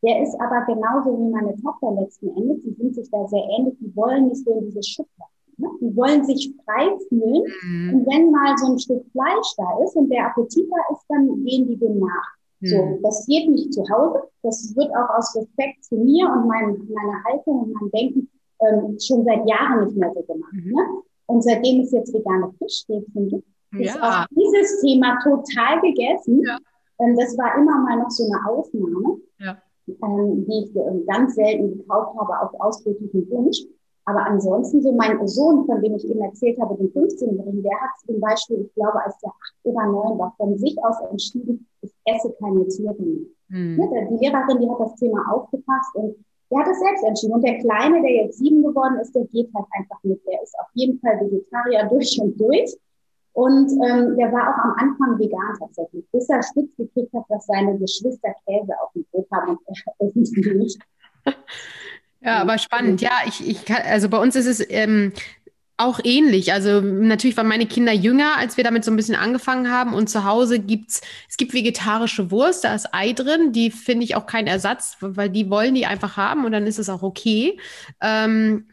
[0.05, 2.63] Der ist aber genauso wie meine Tochter letzten Endes.
[2.63, 3.75] Die sind sich da sehr ähnlich.
[3.81, 5.31] Die wollen nicht so in diese Schublade.
[5.57, 5.69] Ne?
[5.81, 7.45] Die wollen sich frei fühlen.
[7.63, 7.95] Mhm.
[7.95, 11.43] Und wenn mal so ein Stück Fleisch da ist und der Appetit da ist, dann
[11.43, 12.37] gehen die dem nach.
[12.61, 12.67] Mhm.
[12.67, 14.29] So, das geht nicht zu Hause.
[14.43, 18.29] Das wird auch aus Respekt zu mir und mein, meiner Haltung und meinem Denken
[18.61, 20.53] ähm, schon seit Jahren nicht mehr so gemacht.
[20.53, 20.73] Mhm.
[20.73, 20.83] Ne?
[21.27, 23.81] Und seitdem es jetzt vegane Fischstäbchen gibt, ja.
[23.81, 26.43] ist auch dieses Thema total gegessen.
[26.43, 26.59] Ja.
[27.01, 29.59] Ähm, das war immer mal noch so eine Ausnahme, ja.
[29.87, 33.59] ähm, die ich äh, ganz selten gekauft habe auf ausdrücklichen Wunsch.
[34.09, 37.91] Aber ansonsten so mein Sohn, von dem ich eben erzählt habe, den 15-Jährigen, der hat
[38.07, 41.93] zum Beispiel, ich glaube, als der acht oder neun war, von sich aus entschieden, ich
[42.05, 43.27] esse keine Tiere mehr.
[43.49, 43.77] Mhm.
[43.77, 46.15] Die Lehrerin, die hat das Thema aufgepasst und
[46.51, 47.35] der hat es selbst entschieden.
[47.35, 50.21] Und der Kleine, der jetzt sieben geworden ist, der geht halt einfach mit.
[50.27, 52.77] Der ist auf jeden Fall Vegetarier durch und durch.
[53.33, 57.45] Und ähm, der war auch am Anfang vegan tatsächlich, bis er spitz gekriegt hat, dass
[57.45, 60.81] seine Geschwister Käse auf dem Brot haben und er irgendwie nicht.
[62.23, 63.03] Ja, aber spannend.
[63.03, 65.13] Ja, ich, ich kann, also bei uns ist es ähm,
[65.79, 66.53] auch ähnlich.
[66.53, 69.93] Also natürlich waren meine Kinder jünger, als wir damit so ein bisschen angefangen haben.
[69.93, 73.53] Und zu Hause gibt's, es gibt vegetarische Wurst, da ist Ei drin.
[73.53, 76.79] Die finde ich auch kein Ersatz, weil die wollen die einfach haben und dann ist
[76.79, 77.59] es auch okay.
[78.01, 78.67] Ähm,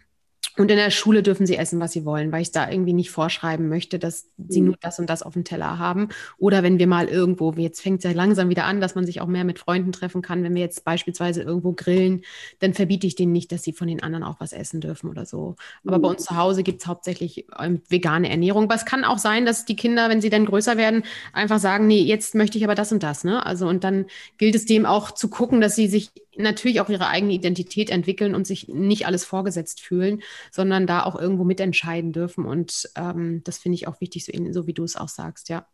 [0.58, 3.10] und in der Schule dürfen sie essen, was sie wollen, weil ich da irgendwie nicht
[3.10, 4.68] vorschreiben möchte, dass sie mhm.
[4.68, 6.10] nur das und das auf dem Teller haben.
[6.38, 9.20] Oder wenn wir mal irgendwo, jetzt fängt es ja langsam wieder an, dass man sich
[9.20, 10.44] auch mehr mit Freunden treffen kann.
[10.44, 12.22] Wenn wir jetzt beispielsweise irgendwo grillen,
[12.60, 15.26] dann verbiete ich denen nicht, dass sie von den anderen auch was essen dürfen oder
[15.26, 15.56] so.
[15.86, 16.16] Aber bei mhm.
[16.16, 18.66] uns zu Hause gibt es hauptsächlich ähm, vegane Ernährung.
[18.66, 21.88] Aber es kann auch sein, dass die Kinder, wenn sie dann größer werden, einfach sagen,
[21.88, 23.24] nee, jetzt möchte ich aber das und das.
[23.24, 23.44] Ne?
[23.44, 24.06] Also und dann
[24.38, 28.36] gilt es dem auch zu gucken, dass sie sich natürlich auch ihre eigene Identität entwickeln
[28.36, 32.46] und sich nicht alles vorgesetzt fühlen, sondern da auch irgendwo mitentscheiden dürfen.
[32.46, 35.66] Und ähm, das finde ich auch wichtig, so, so, wie du es auch sagst, ja.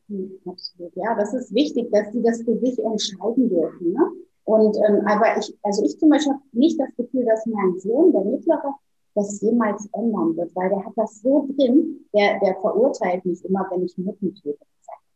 [0.45, 0.95] Absolut.
[0.95, 3.93] Ja, das ist wichtig, dass die das für sich entscheiden dürfen.
[3.93, 4.11] Ne?
[4.45, 8.11] Und ähm, aber ich, also ich zum Beispiel habe nicht das Gefühl, dass mein Sohn,
[8.11, 8.73] der Mittlere,
[9.15, 13.67] das jemals ändern wird, weil der hat das so drin, der, der verurteilt mich immer,
[13.71, 14.57] wenn ich Mücken töte.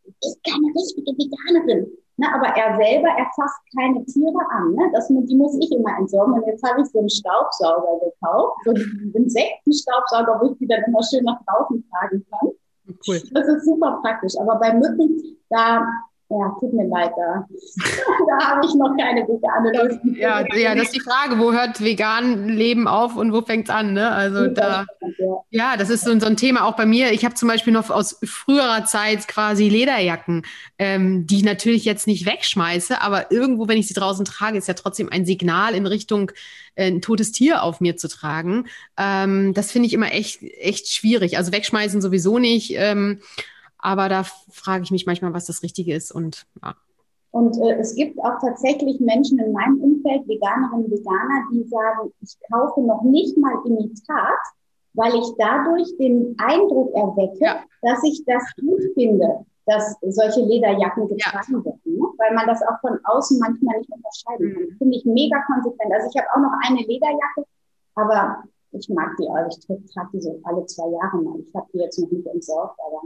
[0.06, 1.92] Ich bin keine richtige Veganerin.
[2.18, 4.74] Ne, aber er selber erfasst keine Tiere an.
[4.74, 4.92] Ne?
[4.94, 6.34] Das, die muss ich immer entsorgen.
[6.34, 10.84] Und jetzt habe ich so einen Staubsauger gekauft, so einen Insektenstaubsauger, wo ich die dann
[10.84, 12.50] immer schön nach draußen tragen kann.
[13.08, 13.20] Cool.
[13.32, 14.34] Das ist super praktisch.
[14.40, 15.88] Aber bei Mücken, da
[16.40, 17.48] ja, tut mir leid, da,
[18.28, 20.16] da habe ich noch keine vegane Lösung.
[20.16, 23.76] Ja, ja, das ist die Frage, wo hört vegan Leben auf und wo fängt es
[23.76, 23.94] an?
[23.94, 24.10] Ne?
[24.10, 24.86] Also da,
[25.52, 27.12] ja, das ist so, so, ein Thema auch bei mir.
[27.12, 30.44] Ich habe zum Beispiel noch aus früherer Zeit quasi Lederjacken,
[30.80, 34.68] ähm, die ich natürlich jetzt nicht wegschmeiße, aber irgendwo, wenn ich sie draußen trage, ist
[34.68, 36.32] ja trotzdem ein Signal in Richtung
[36.76, 38.66] äh, ein totes Tier auf mir zu tragen.
[38.98, 41.38] Ähm, das finde ich immer echt, echt schwierig.
[41.38, 42.74] Also wegschmeißen sowieso nicht.
[42.76, 43.20] Ähm,
[43.84, 46.76] aber da frage ich mich manchmal, was das Richtige ist und ja.
[47.32, 52.14] Und äh, es gibt auch tatsächlich Menschen in meinem Umfeld, Veganerinnen und Veganer, die sagen,
[52.22, 54.40] ich kaufe noch nicht mal Imitat,
[54.94, 57.64] weil ich dadurch den Eindruck erwecke, ja.
[57.82, 61.66] dass ich das gut finde, dass solche Lederjacken getragen ja.
[61.66, 61.82] werden.
[61.86, 62.06] Ne?
[62.18, 64.64] Weil man das auch von außen manchmal nicht unterscheiden kann.
[64.64, 64.78] Mhm.
[64.78, 65.92] Finde ich mega konsequent.
[65.92, 67.46] Also ich habe auch noch eine Lederjacke,
[67.96, 69.48] aber ich mag die auch.
[69.50, 71.40] Ich trage die so alle zwei Jahre mal.
[71.40, 73.02] Ich habe die jetzt noch nicht entsorgt, aber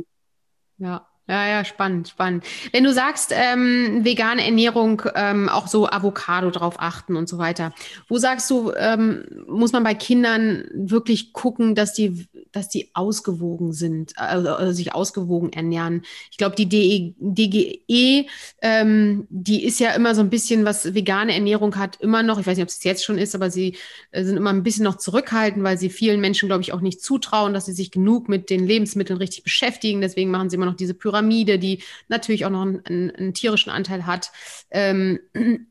[0.79, 1.16] ja.
[1.29, 2.45] Ja, ja, spannend, spannend.
[2.71, 7.73] Wenn du sagst, ähm, vegane Ernährung, ähm, auch so Avocado drauf achten und so weiter,
[8.07, 13.73] wo sagst du, ähm, muss man bei Kindern wirklich gucken, dass die, dass die ausgewogen
[13.73, 16.03] sind, also, also sich ausgewogen ernähren?
[16.31, 18.27] Ich glaube, die DE, DGE,
[18.61, 22.47] ähm, die ist ja immer so ein bisschen, was vegane Ernährung hat, immer noch, ich
[22.47, 23.75] weiß nicht, ob es jetzt schon ist, aber sie
[24.11, 27.01] äh, sind immer ein bisschen noch zurückhaltend, weil sie vielen Menschen, glaube ich, auch nicht
[27.01, 29.99] zutrauen, dass sie sich genug mit den Lebensmitteln richtig beschäftigen.
[29.99, 33.33] Deswegen machen sie immer noch diese Pyramide Pyramide, die natürlich auch noch einen, einen, einen
[33.33, 34.31] tierischen Anteil hat.
[34.71, 35.19] Ähm,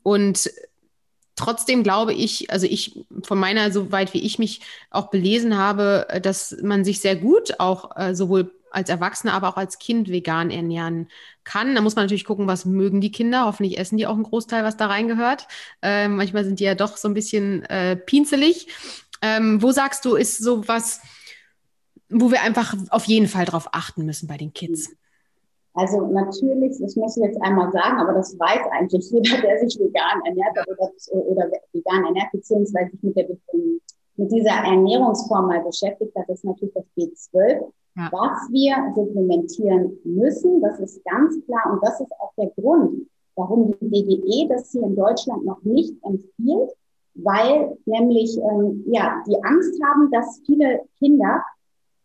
[0.02, 0.50] und
[1.36, 6.56] trotzdem glaube ich, also ich von meiner, soweit wie ich mich auch belesen habe, dass
[6.62, 11.08] man sich sehr gut auch äh, sowohl als Erwachsener, aber auch als Kind vegan ernähren
[11.44, 11.74] kann.
[11.74, 13.44] Da muss man natürlich gucken, was mögen die Kinder.
[13.44, 15.46] Hoffentlich essen die auch einen Großteil, was da reingehört.
[15.82, 18.66] Äh, manchmal sind die ja doch so ein bisschen äh, pinzelig.
[19.22, 21.00] Ähm, wo sagst du, ist so was,
[22.10, 24.90] wo wir einfach auf jeden Fall drauf achten müssen bei den Kids?
[25.76, 29.78] Also natürlich, das muss ich jetzt einmal sagen, aber das weiß eigentlich jeder, der sich
[29.78, 30.90] vegan ernährt oder,
[31.26, 33.28] oder vegan ernährt, beziehungsweise sich mit, der,
[34.16, 37.60] mit dieser Ernährungsform mal beschäftigt hat, ist natürlich das B12,
[37.96, 38.08] ja.
[38.10, 40.62] was wir supplementieren müssen.
[40.62, 44.82] Das ist ganz klar und das ist auch der Grund, warum die DGE das hier
[44.82, 46.70] in Deutschland noch nicht empfiehlt,
[47.16, 51.42] weil nämlich ähm, ja die Angst haben, dass viele Kinder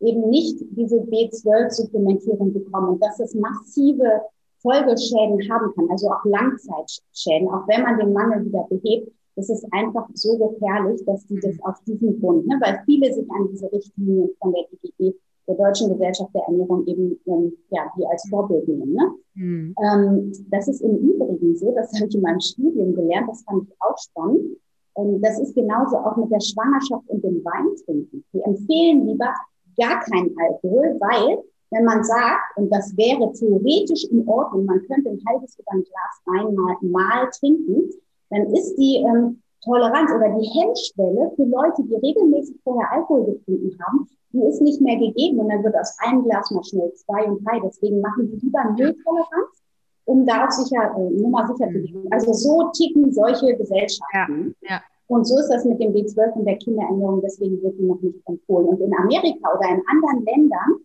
[0.01, 4.21] eben nicht diese B12-Supplementierung bekommen und dass es massive
[4.61, 9.11] Folgeschäden haben kann, also auch Langzeitschäden, auch wenn man den Mangel wieder behebt.
[9.35, 13.29] Das ist einfach so gefährlich, dass die das auf diesen Grund, ne, weil viele sich
[13.31, 15.15] an diese Richtlinien von der DGE,
[15.47, 18.93] der Deutschen Gesellschaft der Ernährung, eben ähm, ja, die als Vorbild nehmen.
[18.93, 19.11] Ne?
[19.35, 19.75] Mhm.
[19.83, 23.63] Ähm, das ist im Übrigen so, das habe ich in meinem Studium gelernt, das fand
[23.63, 24.57] ich auch spannend.
[24.97, 28.23] Ähm, das ist genauso auch mit der Schwangerschaft und dem Weintrinken.
[28.33, 29.33] Die empfehlen lieber
[29.81, 31.37] gar keinen Alkohol, weil
[31.71, 35.83] wenn man sagt, und das wäre theoretisch in Ordnung, man könnte ein halbes oder ein
[35.83, 37.89] Glas Wein mal, mal trinken,
[38.29, 43.77] dann ist die ähm, Toleranz oder die Hemmschwelle für Leute, die regelmäßig vorher Alkohol getrunken
[43.85, 47.23] haben, die ist nicht mehr gegeben und dann wird aus einem Glas mal schnell zwei
[47.25, 47.59] und drei.
[47.63, 49.61] Deswegen machen die lieber Nulltoleranz,
[50.05, 52.07] um da auch sicher, äh, nur mal sicher zu gehen.
[52.11, 54.55] Also so ticken solche Gesellschaften.
[54.61, 54.81] Ja, ja.
[55.11, 58.25] Und so ist das mit dem B12 und der Kinderernährung, deswegen wird die noch nicht
[58.29, 58.69] empfohlen.
[58.69, 60.79] Und in Amerika oder in anderen Ländern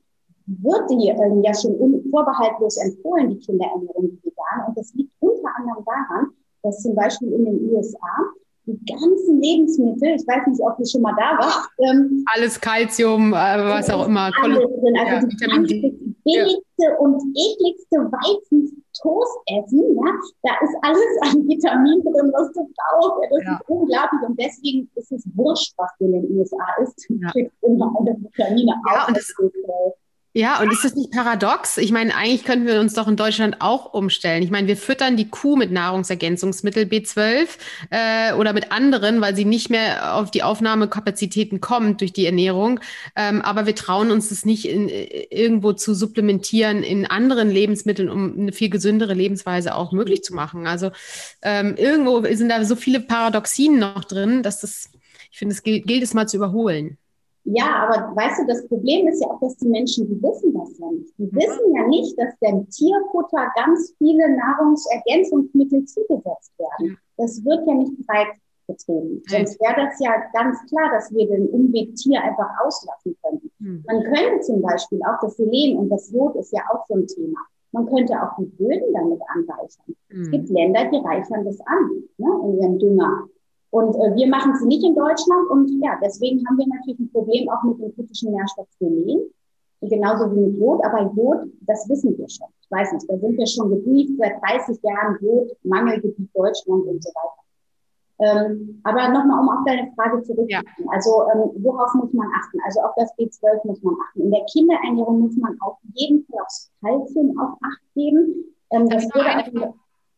[0.46, 1.78] wird die äh, ja schon
[2.10, 4.66] vorbehaltlos empfohlen, die Kinderernährung, die vegan.
[4.66, 6.32] Und das liegt unter anderem daran,
[6.64, 8.34] dass zum Beispiel in den USA
[8.66, 11.70] die ganzen Lebensmittel, ich weiß nicht, ob du schon mal da warst.
[11.78, 14.30] Ähm, alles Kalzium, äh, was auch immer.
[14.42, 14.96] Alles drin.
[14.98, 16.96] Also ja, die Vitamin billigste ja.
[16.98, 23.22] und ekligste Weizentoast essen, ja, da ist alles an Vitamin drin, was du brauchst.
[23.22, 23.54] Ja, das ja.
[23.54, 27.06] ist unglaublich und deswegen ist es wurscht, was du in den USA isst.
[27.08, 29.32] Du kriegst immer alle Vitamine ja, und das,
[30.36, 31.78] ja, und ist das nicht paradox?
[31.78, 34.42] Ich meine, eigentlich könnten wir uns doch in Deutschland auch umstellen.
[34.42, 37.46] Ich meine, wir füttern die Kuh mit Nahrungsergänzungsmittel B12
[37.88, 42.80] äh, oder mit anderen, weil sie nicht mehr auf die Aufnahmekapazitäten kommt durch die Ernährung.
[43.16, 48.10] Ähm, aber wir trauen uns das nicht in, äh, irgendwo zu supplementieren in anderen Lebensmitteln,
[48.10, 50.66] um eine viel gesündere Lebensweise auch möglich zu machen.
[50.66, 50.90] Also
[51.40, 54.90] ähm, irgendwo sind da so viele Paradoxien noch drin, dass das,
[55.32, 56.98] ich finde, es gilt, gilt es mal zu überholen.
[57.48, 60.76] Ja, aber weißt du, das Problem ist ja auch, dass die Menschen, die wissen das
[60.78, 61.14] ja nicht.
[61.16, 66.98] Die wissen ja nicht, dass dem Tierfutter ganz viele Nahrungsergänzungsmittel zugesetzt werden.
[67.16, 68.28] Das wird ja nicht breit
[68.66, 69.22] getrieben.
[69.28, 73.50] Sonst wäre das ja ganz klar, dass wir den Umweg Tier einfach auslassen könnten.
[73.60, 73.84] Hm.
[73.86, 77.06] Man könnte zum Beispiel auch das Selen und das Jod ist ja auch so ein
[77.06, 77.38] Thema.
[77.70, 79.94] Man könnte auch die Böden damit anreichern.
[80.08, 80.30] Es hm.
[80.32, 83.28] gibt Länder, die reichern das an, ne, in ihrem Dünger.
[83.70, 87.10] Und äh, wir machen es nicht in Deutschland und ja, deswegen haben wir natürlich ein
[87.10, 89.30] Problem auch mit dem kritischen Nährstoff Selen,
[89.80, 90.84] genauso wie mit Jod.
[90.84, 92.48] Aber Jod, das wissen wir schon.
[92.60, 97.02] Ich weiß nicht, da sind wir schon gebrieft seit 30 Jahren Jod, Mangelgebiet Deutschland und
[97.02, 97.46] so weiter.
[98.18, 100.48] Ähm, aber nochmal, um auf deine Frage zurückzukommen.
[100.48, 100.62] Ja.
[100.88, 102.58] Also ähm, worauf muss man achten?
[102.64, 104.22] Also auf das B12 muss man achten.
[104.22, 108.56] In der Kinderernährung muss man auf jeden Fall aufs Kalzium auch Acht geben.
[108.70, 109.74] Ähm, das würde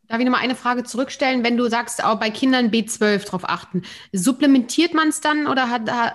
[0.08, 1.44] Darf ich nochmal eine Frage zurückstellen?
[1.44, 5.66] Wenn du sagst, auch bei Kindern B12 drauf achten, supplementiert man es dann oder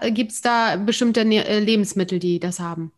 [0.09, 2.91] gibt es da bestimmte ne äh, Lebensmittel, die das haben?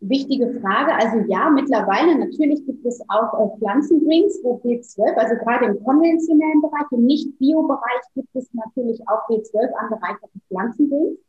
[0.00, 0.94] Wichtige Frage.
[0.94, 6.62] Also ja, mittlerweile natürlich gibt es auch äh, Pflanzendrinks, wo B12, also gerade im konventionellen
[6.62, 11.25] Bereich, im Nicht-Bio-Bereich gibt es natürlich auch B12 angereicherte Pflanzendrinks.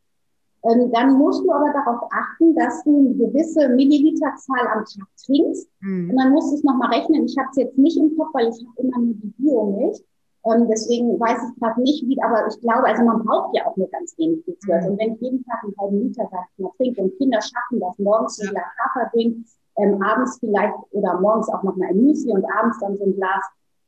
[0.64, 5.68] Ähm, dann musst du aber darauf achten, dass du eine gewisse Milliliterzahl am Tag trinkst.
[5.80, 6.10] Mhm.
[6.10, 7.26] Und dann musst du es nochmal rechnen.
[7.26, 10.02] Ich habe es jetzt nicht im Kopf, weil ich habe immer nur die Biomilch.
[10.46, 13.76] Ähm, deswegen weiß ich gerade nicht, wie, aber ich glaube, also man braucht ja auch
[13.76, 14.82] nur ganz wenig B12.
[14.82, 14.90] Mhm.
[14.90, 18.40] Und wenn ich jeden Tag einen halben Liter mal, trinke und Kinder schaffen das morgens
[18.40, 19.46] ein Glas Haferdrink,
[19.78, 23.14] ähm, abends vielleicht oder morgens auch noch mal ein Müsli und abends dann so ein
[23.14, 23.44] Glas,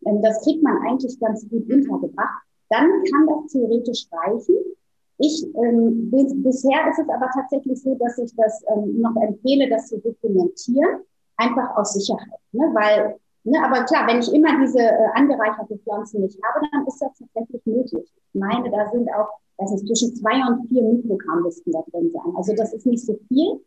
[0.07, 2.43] ähm, das kriegt man eigentlich ganz gut untergebracht.
[2.69, 4.55] Dann kann das theoretisch reichen.
[5.21, 9.69] Ich, ähm, bis, bisher ist es aber tatsächlich so, dass ich das ähm, noch empfehle,
[9.69, 11.01] das zu dokumentieren,
[11.37, 12.41] einfach aus Sicherheit.
[12.53, 12.63] Ne?
[12.73, 17.01] Weil, ne, aber klar, wenn ich immer diese äh, angereicherte Pflanzen nicht habe, dann ist
[17.03, 18.11] das tatsächlich möglich.
[18.15, 19.29] Ich meine, da sind auch,
[19.59, 22.35] das ist zwischen zwei und vier Mikrogramm müssten da drin sein.
[22.37, 23.61] Also das ist nicht so viel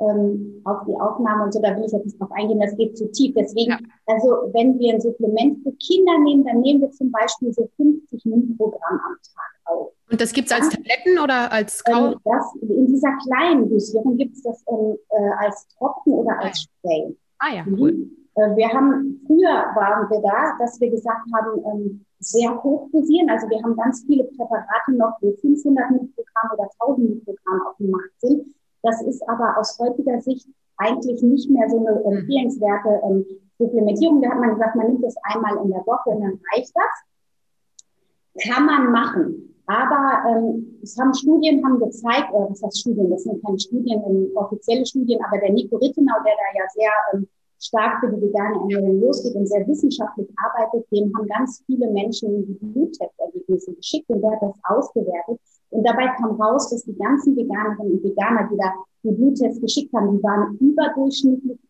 [0.00, 2.96] ähm, auf die Aufnahme und so, da will ich jetzt nicht drauf eingehen, das geht
[2.96, 3.34] zu tief.
[3.36, 3.78] Deswegen, ja.
[4.06, 8.24] also wenn wir ein Supplement für Kinder nehmen, dann nehmen wir zum Beispiel so 50
[8.24, 9.92] Mikrogramm am Tag auf.
[10.10, 12.12] Und das gibt es als Tabletten oder als Kau?
[12.12, 16.62] Ähm, das, in dieser kleinen Dosierung gibt es das ähm, äh, als Tropfen oder als
[16.62, 17.16] Spray.
[17.38, 18.10] Ah ja, cool.
[18.34, 23.30] Äh, wir haben, früher waren wir da, dass wir gesagt haben, ähm, sehr hoch dosieren.
[23.30, 27.90] Also wir haben ganz viele Präparate noch, wo 500 Mikrogramm oder 1000 Mikrogramm auf dem
[27.90, 28.54] Markt sind.
[28.82, 32.18] Das ist aber aus heutiger Sicht eigentlich nicht mehr so eine mhm.
[32.18, 33.24] empfehlenswerte ähm,
[33.58, 34.22] Supplementierung.
[34.22, 38.48] Da hat man gesagt, man nimmt das einmal in der Woche und dann reicht das.
[38.48, 39.54] Kann man machen.
[39.70, 44.02] Aber ähm, es haben Studien haben gezeigt, oder was heißt Studien, das sind keine Studien,
[44.04, 47.28] ähm, offizielle Studien, aber der Nico Rittenau, der da ja sehr ähm,
[47.60, 52.46] stark für die vegane Ernährung losgeht und sehr wissenschaftlich arbeitet, dem haben ganz viele Menschen
[52.48, 55.38] die Bluttestergebnisse geschickt und der hat das ausgewertet.
[55.70, 58.72] Und dabei kam raus, dass die ganzen Veganerinnen und Veganer, die da
[59.04, 61.60] die Bluttests geschickt haben, die waren überdurchschnittlich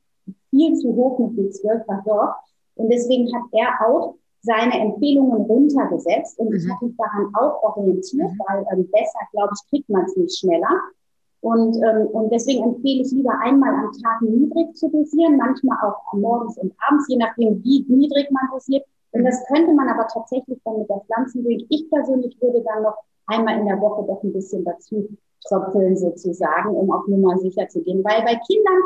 [0.49, 2.49] viel zu hoch mit B12 versorgt.
[2.77, 6.57] Und deswegen hat er auch seine Empfehlungen runtergesetzt und mhm.
[6.57, 8.41] ich habe mich daran auch orientiert, mhm.
[8.47, 10.81] weil ähm, besser, glaube ich, kriegt man es nicht schneller.
[11.43, 16.13] Und, ähm, und deswegen empfehle ich lieber einmal am Tag niedrig zu dosieren, manchmal auch
[16.13, 18.85] morgens und abends, je nachdem, wie niedrig man dosiert.
[19.13, 21.67] Und das könnte man aber tatsächlich dann mit der Pflanzenmilch.
[21.69, 25.09] Ich persönlich würde dann noch einmal in der Woche doch ein bisschen dazu
[25.49, 28.05] tröpfeln sozusagen, um auf Nummer sicher zu gehen.
[28.05, 28.83] Weil bei Kindern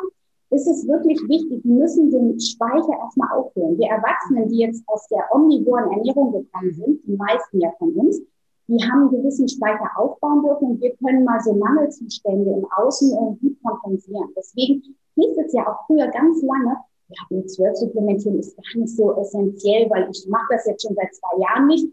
[0.50, 3.78] ist es wirklich wichtig, die müssen den Speicher erstmal auffüllen.
[3.78, 8.20] Wir Erwachsenen, die jetzt aus der omnivoren Ernährung gekommen sind, die meisten ja von uns,
[8.66, 13.38] die haben einen gewissen Speicher aufbauen dürfen und wir können mal so Mangelzustände im Außen
[13.40, 14.30] gut kompensieren.
[14.36, 14.82] Deswegen
[15.16, 16.76] hieß es ja auch früher ganz lange,
[17.08, 21.14] ja, B12 supplementieren ist gar nicht so essentiell, weil ich mache das jetzt schon seit
[21.14, 21.92] zwei Jahren nicht.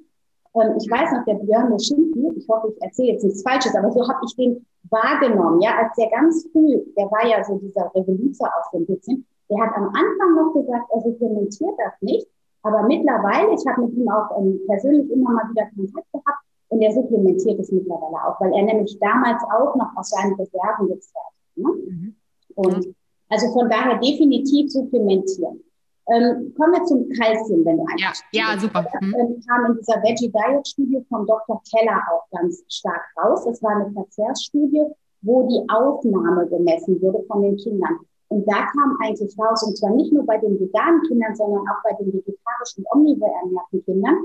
[0.56, 3.92] Ähm, ich weiß noch, der Björn Schimpi, ich hoffe, ich erzähle jetzt nichts Falsches, aber
[3.92, 7.92] so habe ich den wahrgenommen, ja, als der ganz früh, der war ja so dieser
[7.96, 12.28] Revoluzer aus dem bisschen, der hat am Anfang noch gesagt, er supplementiert das nicht,
[12.64, 16.82] aber mittlerweile, ich habe mit ihm auch ähm, persönlich immer mal wieder Kontakt gehabt und
[16.82, 21.26] er supplementiert es mittlerweile auch, weil er nämlich damals auch noch aus seinen Reserven gezerrt
[21.26, 21.58] hat.
[21.58, 21.70] Ne?
[21.88, 22.16] Mhm.
[22.56, 22.96] Und
[23.30, 25.64] also von daher definitiv supplementieren.
[26.08, 28.22] Ähm, kommen wir zum Kalzium, wenn du einfach.
[28.34, 28.86] Ja, ja super.
[29.02, 29.16] Mhm.
[29.16, 31.62] ähm, kam in dieser Veggie Diet Studie von Dr.
[31.70, 33.46] Keller auch ganz stark raus.
[33.46, 34.86] Das war eine Verzehrsstudie,
[35.22, 38.00] wo die Aufnahme gemessen wurde von den Kindern.
[38.30, 41.84] Und da kam eigentlich raus, und zwar nicht nur bei den veganen Kindern, sondern auch
[41.84, 44.16] bei den vegetarischen, omnivore ernährten Kindern,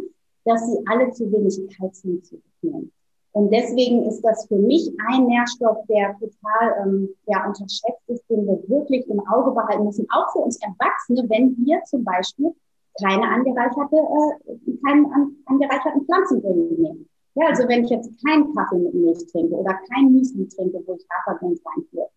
[0.45, 2.93] dass sie alle zu wenig Kalzium zu sich nehmen.
[3.37, 8.46] Und deswegen ist das für mich ein Nährstoff, der total ähm, ja, unterschätzt ist, den
[8.46, 10.07] wir wirklich im Auge behalten müssen.
[10.11, 12.55] Auch für uns Erwachsene, wenn wir zum Beispiel
[12.99, 17.07] keine angereicherte, äh, keinen an, angereicherten Pflanzendrink nehmen.
[17.35, 20.94] Ja, also wenn ich jetzt keinen Kaffee mit Milch trinke oder kein Müsli trinke, wo
[20.94, 22.09] ich Hafermilch reinführe,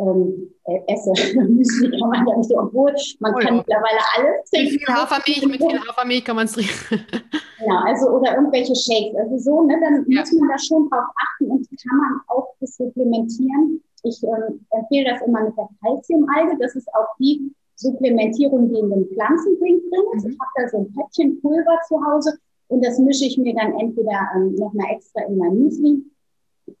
[0.00, 1.12] ähm, äh, esse.
[1.38, 3.58] Müsli kann man ja nicht, obwohl man oh, kann ja.
[3.58, 4.72] mittlerweile alles trinken.
[4.72, 7.04] Mit viel Hafermilch, mit viel Hafermilch kann man es trinken.
[7.60, 9.14] Genau, also oder irgendwelche Shakes.
[9.16, 10.20] Also so, ne, dann ja.
[10.20, 13.82] muss man da schon drauf achten und kann man auch das supplementieren.
[14.02, 16.56] Ich ähm, empfehle das immer mit der Calciumalge.
[16.58, 20.24] Das ist auch die Supplementierung, die in den Pflanzendrink drin ist.
[20.24, 20.30] Mhm.
[20.30, 23.78] Ich habe da so ein Päckchen Pulver zu Hause und das mische ich mir dann
[23.78, 26.02] entweder ähm, noch mal extra in mein Müsli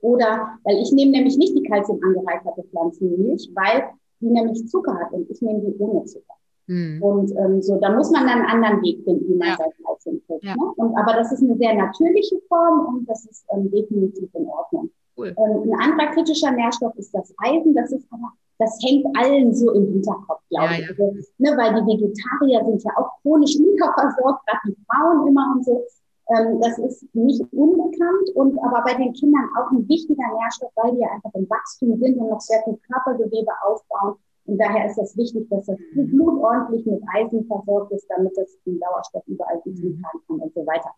[0.00, 3.84] oder, weil ich nehme nämlich nicht die Kalzium angereicherte Pflanzenmilch, weil
[4.20, 6.34] die nämlich Zucker hat und ich nehme die ohne Zucker.
[6.70, 7.02] Mhm.
[7.02, 9.56] Und ähm, so, da muss man dann einen anderen Weg finden, wie man ja.
[9.56, 10.44] sein Kalzium kriegt.
[10.44, 10.54] Ja.
[10.54, 10.72] Ne?
[10.76, 14.90] Und, aber das ist eine sehr natürliche Form und das ist ähm, definitiv in Ordnung.
[15.16, 15.34] Cool.
[15.36, 17.74] Ähm, ein anderer kritischer Nährstoff ist das Eisen.
[17.74, 20.80] Das ist aber, das hängt allen so im Hinterkopf, glaube ich.
[20.80, 25.54] Ja, also, ne, weil die Vegetarier sind ja auch chronisch unterversorgt, gerade die Frauen immer
[25.56, 25.82] und so.
[26.30, 30.92] Ähm, das ist nicht unbekannt und aber bei den Kindern auch ein wichtiger Nährstoff, weil
[30.92, 34.14] die ja einfach im Wachstum sind und noch sehr viel Körpergewebe aufbauen.
[34.46, 38.58] Und daher ist es wichtig, dass das Blut ordentlich mit Eisen versorgt ist, damit es
[38.64, 40.90] den Sauerstoff überall gut kann und so weiter.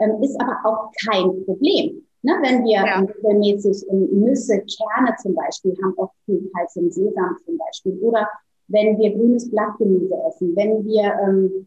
[0.00, 2.06] Ähm, ist aber auch kein Problem.
[2.22, 3.00] Ne, wenn wir ja.
[3.00, 7.98] regelmäßig Nüsse, Kerne zum Beispiel haben oft viel Kalzium, Sesam zum Beispiel.
[8.02, 8.28] Oder
[8.68, 11.66] wenn wir grünes Blattgemüse essen, wenn wir ähm,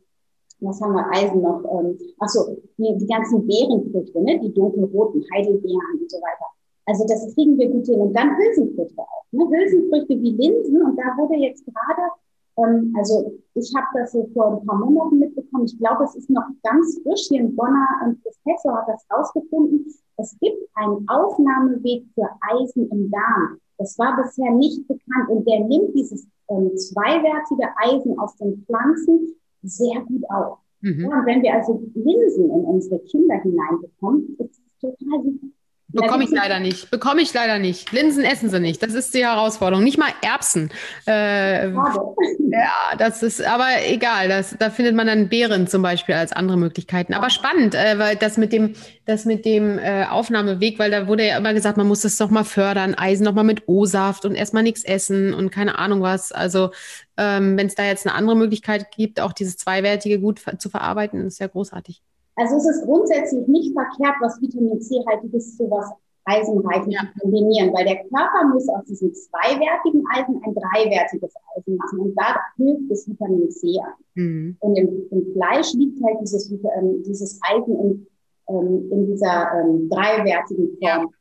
[0.64, 1.64] was haben wir Eisen noch?
[1.72, 4.40] Ähm, achso, die, die ganzen Beerenfrüchte, ne?
[4.40, 6.46] die dunkelroten Heidelbeeren und so weiter.
[6.86, 8.00] Also das kriegen wir gut hin.
[8.00, 9.26] Und dann Hülsenfrüchte auch.
[9.32, 9.46] Ne?
[9.50, 10.82] Hülsenfrüchte wie Linsen.
[10.82, 12.12] Und da wurde jetzt gerade,
[12.58, 15.66] ähm, also ich habe das so vor ein paar Monaten mitbekommen.
[15.66, 17.28] Ich glaube, es ist noch ganz frisch.
[17.30, 19.86] Hier in Bonner ein Professor hat das rausgefunden.
[20.18, 23.58] Es gibt einen Aufnahmeweg für Eisen im Darm.
[23.78, 25.30] Das war bisher nicht bekannt.
[25.30, 30.60] Und der nimmt dieses ähm, zweiwertige Eisen aus den Pflanzen sehr gut auf.
[30.82, 31.10] Mhm.
[31.10, 35.48] Ja, und wenn wir also Linsen in unsere Kinder hineinbekommen, ist es total super.
[35.94, 36.90] Bekomme ich leider nicht.
[36.90, 37.92] Bekomme ich leider nicht.
[37.92, 38.82] Linsen essen sie nicht.
[38.82, 39.84] Das ist die Herausforderung.
[39.84, 40.72] Nicht mal Erbsen.
[41.06, 44.28] Äh, ja, das ist aber egal.
[44.28, 47.14] Das, da findet man dann Beeren zum Beispiel als andere Möglichkeiten.
[47.14, 48.74] Aber spannend, äh, weil das mit dem,
[49.06, 52.32] das mit dem äh, Aufnahmeweg, weil da wurde ja immer gesagt, man muss das doch
[52.32, 56.32] mal fördern, Eisen noch mal mit O-Saft und erstmal nichts essen und keine Ahnung was.
[56.32, 56.72] Also
[57.18, 61.28] ähm, wenn es da jetzt eine andere Möglichkeit gibt, auch dieses Zweiwertige gut zu verarbeiten,
[61.28, 62.02] ist ja großartig.
[62.36, 65.92] Also es ist grundsätzlich nicht verkehrt, was Vitamin C-haltiges zu was
[66.26, 67.02] Eisenreiches ja.
[67.02, 72.16] zu kombinieren, weil der Körper muss aus diesem zweiwertigen Eisen ein dreiwertiges Eisen machen und
[72.16, 73.94] da hilft das Vitamin C an.
[74.16, 74.58] Mhm.
[74.60, 78.08] Und im, im, Fleisch liegt halt dieses, ähm, dieses Eisen in,
[78.48, 81.14] ähm, in dieser ähm, dreiwertigen Form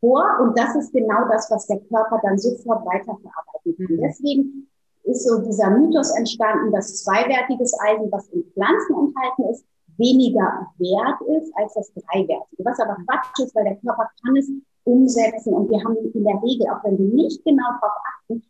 [0.00, 3.96] vor und das ist genau das, was der Körper dann sofort weiterverarbeiten kann.
[3.96, 4.00] Mhm.
[4.02, 4.68] Deswegen
[5.04, 9.64] ist so dieser Mythos entstanden, dass zweiwertiges Eisen, was in Pflanzen enthalten ist,
[10.00, 12.64] weniger wert ist als das Dreiwertige.
[12.64, 14.50] Was aber Quatsch ist, weil der Körper kann es
[14.84, 18.42] umsetzen und wir haben in der Regel, auch wenn wir nicht genau darauf achten,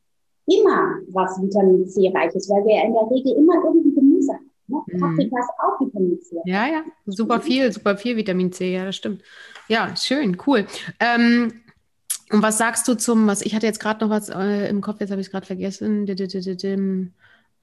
[0.46, 4.32] immer was Vitamin C reich ist, weil wir ja in der Regel immer irgendwie Gemüse
[4.32, 4.51] haben.
[4.68, 4.78] Ne?
[4.86, 5.01] Mhm.
[5.01, 6.36] Paprika ist auch Vitamin C.
[6.44, 9.22] Ja, ja, super viel, super viel Vitamin C, ja, das stimmt.
[9.68, 10.66] Ja, schön, cool.
[11.01, 11.53] Ähm,
[12.30, 15.01] und was sagst du zum, was ich hatte jetzt gerade noch was äh, im Kopf,
[15.01, 16.07] jetzt habe ich es gerade vergessen.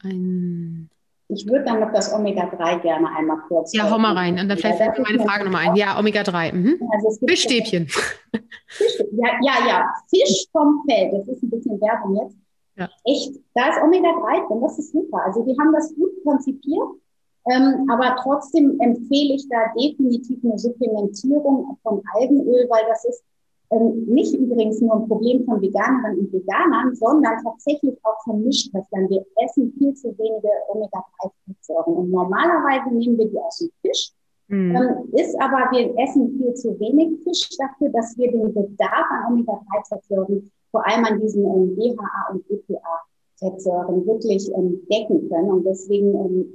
[0.03, 0.89] Ein
[1.30, 3.73] ich würde dann noch das Omega-3 gerne einmal kurz.
[3.73, 4.39] Ja, hau mal rein.
[4.39, 5.75] Und dann vielleicht ja, meine Frage nochmal ein.
[5.75, 6.53] Ja, Omega-3.
[6.53, 6.89] Mhm.
[6.93, 7.88] Also Fischstäbchen.
[7.88, 9.93] Fisch, ja, ja, ja.
[10.09, 11.13] Fisch vom Feld.
[11.13, 12.38] Das ist ein bisschen Werbung jetzt.
[12.78, 12.89] Ja.
[13.03, 14.61] Echt, da ist Omega-3 drin.
[14.61, 15.25] Das ist super.
[15.25, 16.88] Also, wir haben das gut konzipiert.
[17.49, 23.23] Ähm, aber trotzdem empfehle ich da definitiv eine Supplementierung von Algenöl, weil das ist
[23.70, 29.09] ähm, nicht übrigens nur ein Problem von Veganerinnen und Veganern, sondern tatsächlich auch von Mischköstlern.
[29.09, 34.11] Wir essen viel zu wenige Omega-3-Fettsäuren und normalerweise nehmen wir die aus dem Fisch.
[34.47, 34.76] Mhm.
[34.76, 39.34] Ähm, ist aber, wir essen viel zu wenig Fisch dafür, dass wir den Bedarf an
[39.34, 45.51] Omega-3-Fettsäuren, vor allem an diesen ähm, DHA und EPA-Fettsäuren, wirklich ähm, decken können.
[45.51, 46.53] Und deswegen ähm,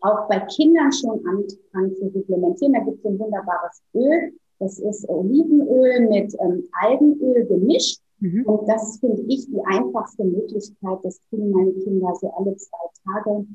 [0.00, 2.72] auch bei Kindern schon anfangen zu supplementieren.
[2.72, 8.00] Da gibt es ein wunderbares Öl, das ist Olivenöl mit ähm, Algenöl gemischt.
[8.20, 8.44] Mhm.
[8.46, 10.98] Und das finde ich die einfachste Möglichkeit.
[11.02, 13.46] Das kriegen meine Kinder so alle zwei Tage.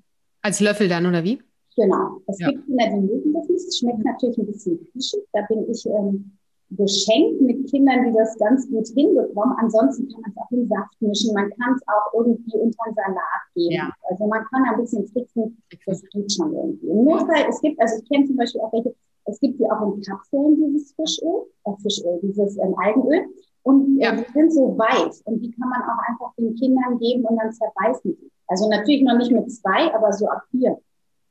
[0.41, 1.39] Als Löffel dann, oder wie?
[1.75, 2.21] Genau.
[2.27, 2.49] Es ja.
[2.49, 3.67] gibt Kinder, die mögen das nicht.
[3.67, 5.21] Es schmeckt natürlich ein bisschen fischig.
[5.33, 6.31] Da bin ich ähm,
[6.69, 9.55] beschenkt mit Kindern, die das ganz gut hinbekommen.
[9.59, 11.33] Ansonsten kann man es auch in Saft mischen.
[11.33, 13.71] Man kann es auch irgendwie unter einen Salat geben.
[13.71, 13.91] Ja.
[14.09, 15.57] Also man kann ein bisschen tricksen.
[15.85, 16.87] Das geht schon irgendwie.
[16.87, 18.95] Im Notfall, es gibt, also ich kenne zum Beispiel auch welche,
[19.25, 23.25] es gibt die auch in Kapseln, dieses Fischöl, äh, Fischöl, dieses ähm, Algenöl.
[23.63, 24.15] Und äh, ja.
[24.15, 27.51] die sind so weiß und die kann man auch einfach den Kindern geben und dann
[27.51, 28.31] zerbeißen die.
[28.47, 30.77] Also natürlich noch nicht mit zwei, aber so ab vier.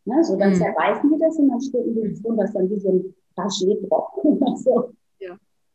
[0.05, 0.25] Ne?
[0.25, 0.57] So dann mhm.
[0.57, 3.91] zerbeißen die das und dann stülpen die das runter, das dann wie so ein Rachet
[3.91, 4.09] drauf.
[4.57, 4.93] so.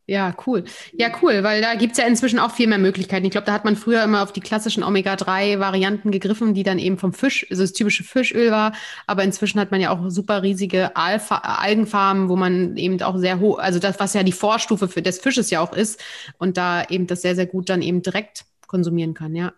[0.09, 0.63] Ja, cool.
[0.93, 3.25] Ja, cool, weil da gibt's ja inzwischen auch viel mehr Möglichkeiten.
[3.25, 6.97] Ich glaube, da hat man früher immer auf die klassischen Omega-3-Varianten gegriffen, die dann eben
[6.97, 8.71] vom Fisch, also das typische Fischöl war.
[9.05, 13.41] Aber inzwischen hat man ja auch super riesige Alpha Algenfarmen, wo man eben auch sehr
[13.41, 16.01] hoch, also das, was ja die Vorstufe für des Fisches ja auch ist,
[16.37, 19.51] und da eben das sehr, sehr gut dann eben direkt konsumieren kann, ja.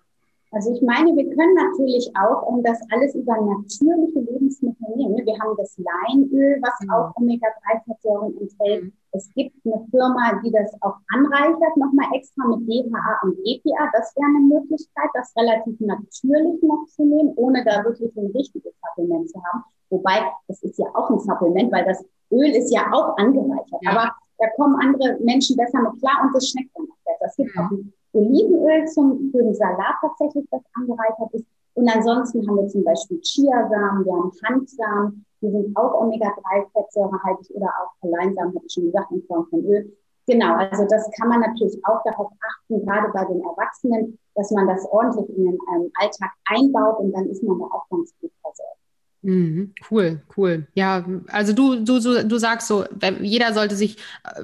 [0.51, 5.23] Also ich meine, wir können natürlich auch um das alles über natürliche Lebensmittel nehmen.
[5.23, 6.89] Wir haben das Leinöl, was mhm.
[6.89, 8.85] auch Omega-3-Fettsäuren enthält.
[8.85, 8.93] Mhm.
[9.11, 13.89] Es gibt eine Firma, die das auch anreichert, nochmal extra mit DHA und EPA.
[13.93, 18.73] Das wäre eine Möglichkeit, das relativ natürlich noch zu nehmen, ohne da wirklich ein richtiges
[18.81, 19.63] Supplement zu haben.
[19.89, 23.81] Wobei, das ist ja auch ein Supplement, weil das Öl ist ja auch angereichert.
[23.81, 23.91] Ja.
[23.91, 27.25] Aber da kommen andere Menschen besser mit klar und das schmeckt dann auch besser.
[27.25, 27.61] Es gibt mhm.
[27.61, 31.45] auch ein Olivenöl zum, für den Salat tatsächlich, das angereichert ist.
[31.76, 37.68] Und ansonsten haben wir zum Beispiel Chiasamen, wir haben Handsamen, die sind auch Omega-3-fettsäurehaltig oder
[37.68, 39.95] auch Alleinsamen, habe ich schon gesagt, in Form von Öl.
[40.28, 44.68] Genau, also das kann man natürlich auch darauf achten, gerade bei den Erwachsenen, dass man
[44.68, 48.32] das ordentlich in den ähm, Alltag einbaut und dann ist man da auch ganz gut
[48.41, 48.78] versorgt.
[49.22, 50.67] Mhm, cool, cool.
[50.76, 52.86] Ja, also du, du, du sagst so,
[53.22, 53.97] jeder sollte sich,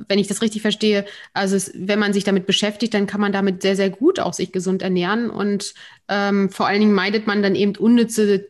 [0.10, 3.32] wenn ich das richtig verstehe, also es, wenn man sich damit beschäftigt, dann kann man
[3.32, 5.74] damit sehr, sehr gut auch sich gesund ernähren und
[6.10, 8.50] ähm, vor allen Dingen meidet man dann eben unnütze,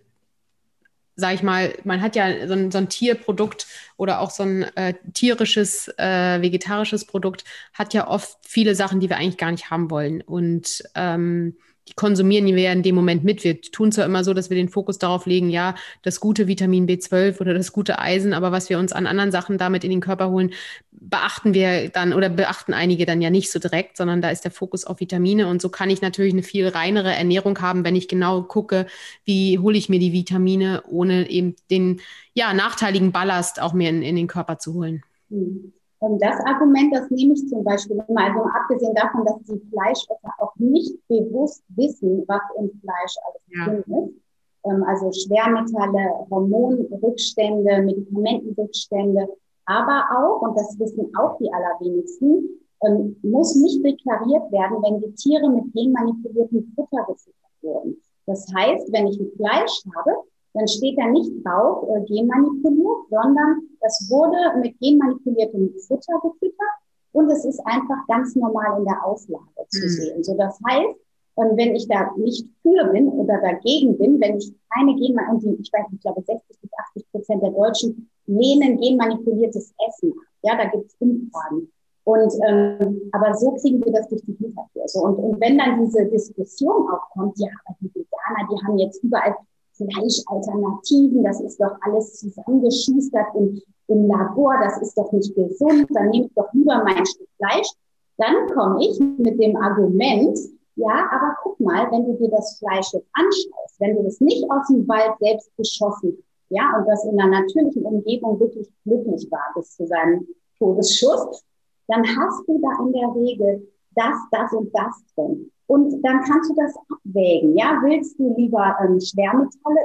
[1.15, 4.63] sag ich mal, man hat ja so ein, so ein Tierprodukt oder auch so ein
[4.75, 9.69] äh, tierisches, äh, vegetarisches Produkt, hat ja oft viele Sachen, die wir eigentlich gar nicht
[9.69, 11.55] haben wollen und ähm,
[11.87, 13.43] die konsumieren wir ja in dem Moment mit.
[13.43, 16.87] Wir tun zwar immer so, dass wir den Fokus darauf legen, ja, das gute Vitamin
[16.87, 20.01] B12 oder das gute Eisen, aber was wir uns an anderen Sachen damit in den
[20.01, 20.51] Körper holen,
[20.91, 24.51] beachten wir dann oder beachten einige dann ja nicht so direkt, sondern da ist der
[24.51, 28.07] Fokus auf Vitamine und so kann ich natürlich eine viel reinere Ernährung haben, wenn ich
[28.07, 28.87] genau gucke,
[29.23, 32.01] wie hole ich mir die Vitamine, ohne eben den
[32.33, 35.03] ja, nachteiligen Ballast auch mir in, in den Körper zu holen.
[35.29, 35.74] Mhm.
[35.99, 40.29] Und das Argument, das nehme ich zum Beispiel immer, also abgesehen davon, dass die Fleischesser
[40.39, 43.65] auch nicht bewusst wissen, was im Fleisch alles ja.
[43.65, 44.25] drin ist.
[44.65, 49.29] Ähm, also Schwermetalle, Hormonrückstände, Medikamentenrückstände,
[49.65, 52.49] aber auch, und das wissen auch die allerwenigsten,
[52.85, 58.01] ähm, muss nicht deklariert werden, wenn die Tiere mit genmanipuliertem Futter gefüttert wurden.
[58.27, 60.11] Das heißt, wenn ich ein Fleisch habe,
[60.55, 66.75] dann steht da nicht drauf äh, genmanipuliert, sondern das wurde mit genmanipuliertem Futter gefüttert
[67.11, 69.89] und es ist einfach ganz normal in der Auslage zu mhm.
[69.89, 70.23] sehen.
[70.23, 70.95] So, das heißt,
[71.35, 75.71] und wenn ich da nicht für bin oder dagegen bin, wenn ich keine Genmanipulierung, ich
[75.73, 80.25] weiß nicht, ich glaube 60 bis 80 Prozent der Deutschen lehnen genmanipuliertes Essen ab.
[80.43, 81.69] Ja, da gibt es Umfragen.
[82.05, 84.83] Und ähm, aber so kriegen wir das durch die Hintertür.
[84.87, 89.03] So, und, und wenn dann diese Diskussion aufkommt, ja, aber die Veganer, die haben jetzt
[89.03, 89.35] überall
[89.75, 96.09] Fleischalternativen, das ist doch alles zusammengeschustert im, im Labor, das ist doch nicht gesund, dann
[96.09, 97.69] nehme ich doch lieber mein Stück Fleisch.
[98.17, 100.39] Dann komme ich mit dem Argument,
[100.75, 104.43] ja, aber guck mal, wenn du dir das Fleisch jetzt anschaust, wenn du das nicht
[104.49, 106.17] aus dem Wald selbst geschossen
[106.49, 110.27] ja, und das in einer natürlichen Umgebung wirklich glücklich war bis zu seinem
[110.59, 111.43] Todesschuss,
[111.87, 115.51] dann hast du da in der Regel das, das und das drin.
[115.67, 117.57] Und dann kannst du das abwägen.
[117.57, 119.79] Ja, willst du lieber ähm, Schwermetalle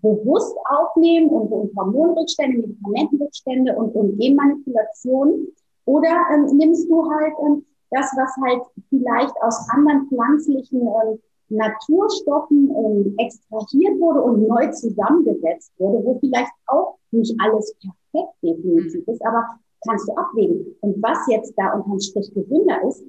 [0.00, 5.48] bewusst aufnehmen und, und Hormonrückstände, Medikamentenrückstände und, und Genmanipulationen?
[5.86, 11.18] Oder ähm, nimmst du halt ähm, das, was halt vielleicht aus anderen pflanzlichen ähm,
[11.48, 19.06] Naturstoffen ähm, extrahiert wurde und neu zusammengesetzt wurde, wo vielleicht auch nicht alles perfekt definitiv
[19.06, 19.44] ist, aber
[19.86, 20.74] kannst du abwägen.
[20.80, 23.04] Und was jetzt da unterm Strich gesünder ist,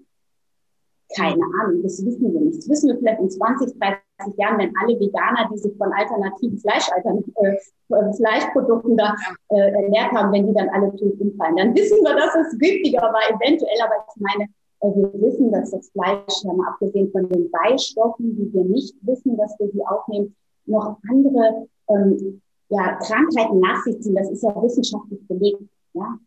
[1.15, 2.59] keine Ahnung, das wissen wir nicht.
[2.59, 6.57] Das wissen wir vielleicht in 20, 30 Jahren, wenn alle Veganer, die sich von alternativen
[6.57, 9.15] Fleischaltern, äh, Fleischprodukten da
[9.49, 11.55] äh, ernährt haben, wenn die dann alle tot umfallen.
[11.55, 14.43] Dann wissen wir, dass es giftiger war, eventuell, aber ich meine,
[14.81, 18.95] äh, wir wissen, dass das Fleisch, ja mal abgesehen von den Beistoffen, die wir nicht
[19.01, 20.35] wissen, dass wir die aufnehmen,
[20.65, 24.15] noch andere ähm, ja, Krankheiten nach sich ziehen.
[24.15, 25.61] Das ist ja wissenschaftlich belegt.
[25.93, 26.17] Ja?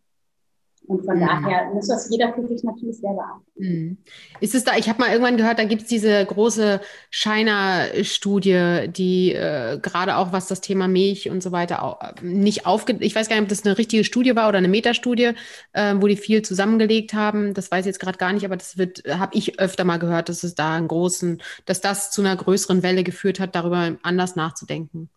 [0.88, 1.26] Und von mhm.
[1.26, 3.40] daher muss das jeder für sich natürlich selber an.
[3.56, 3.98] Mhm.
[4.40, 6.80] Ist es da, ich habe mal irgendwann gehört, da gibt es diese große
[7.10, 12.96] China-Studie, die äh, gerade auch was das Thema Milch und so weiter auch, nicht aufge...
[13.00, 15.32] Ich weiß gar nicht, ob das eine richtige Studie war oder eine Metastudie,
[15.74, 17.52] äh, wo die viel zusammengelegt haben.
[17.52, 20.30] Das weiß ich jetzt gerade gar nicht, aber das wird, habe ich öfter mal gehört,
[20.30, 24.36] dass es da einen großen, dass das zu einer größeren Welle geführt hat, darüber anders
[24.36, 25.10] nachzudenken.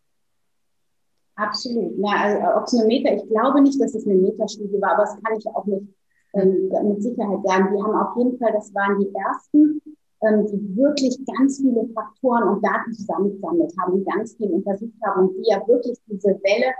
[1.41, 1.93] Absolut.
[1.97, 5.03] Na, also, ob es eine Meta, ich glaube nicht, dass es eine Metastudie war, aber
[5.03, 5.87] das kann ich auch nicht
[6.33, 7.73] ähm, mit Sicherheit sagen.
[7.73, 9.81] Die haben auf jeden Fall, das waren die ersten,
[10.21, 15.29] ähm, die wirklich ganz viele Faktoren und Daten zusammengesammelt haben, die ganz viel untersucht haben
[15.29, 16.73] und die ja wirklich diese Welle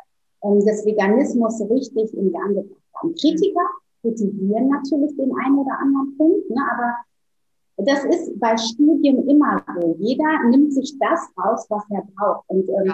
[0.44, 3.16] ähm, des Veganismus richtig in Gang gebracht haben.
[3.16, 3.66] Kritiker
[4.02, 6.94] kritisieren natürlich den einen oder anderen Punkt, ne, aber
[7.78, 9.96] das ist bei Studien immer so.
[9.98, 12.48] Jeder nimmt sich das raus, was er braucht.
[12.48, 12.94] Und ähm,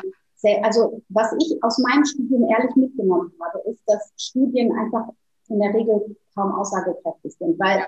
[0.62, 5.10] also was ich aus meinem Studium ehrlich mitgenommen habe, ist, dass Studien einfach
[5.50, 7.86] in der Regel kaum aussagekräftig sind, weil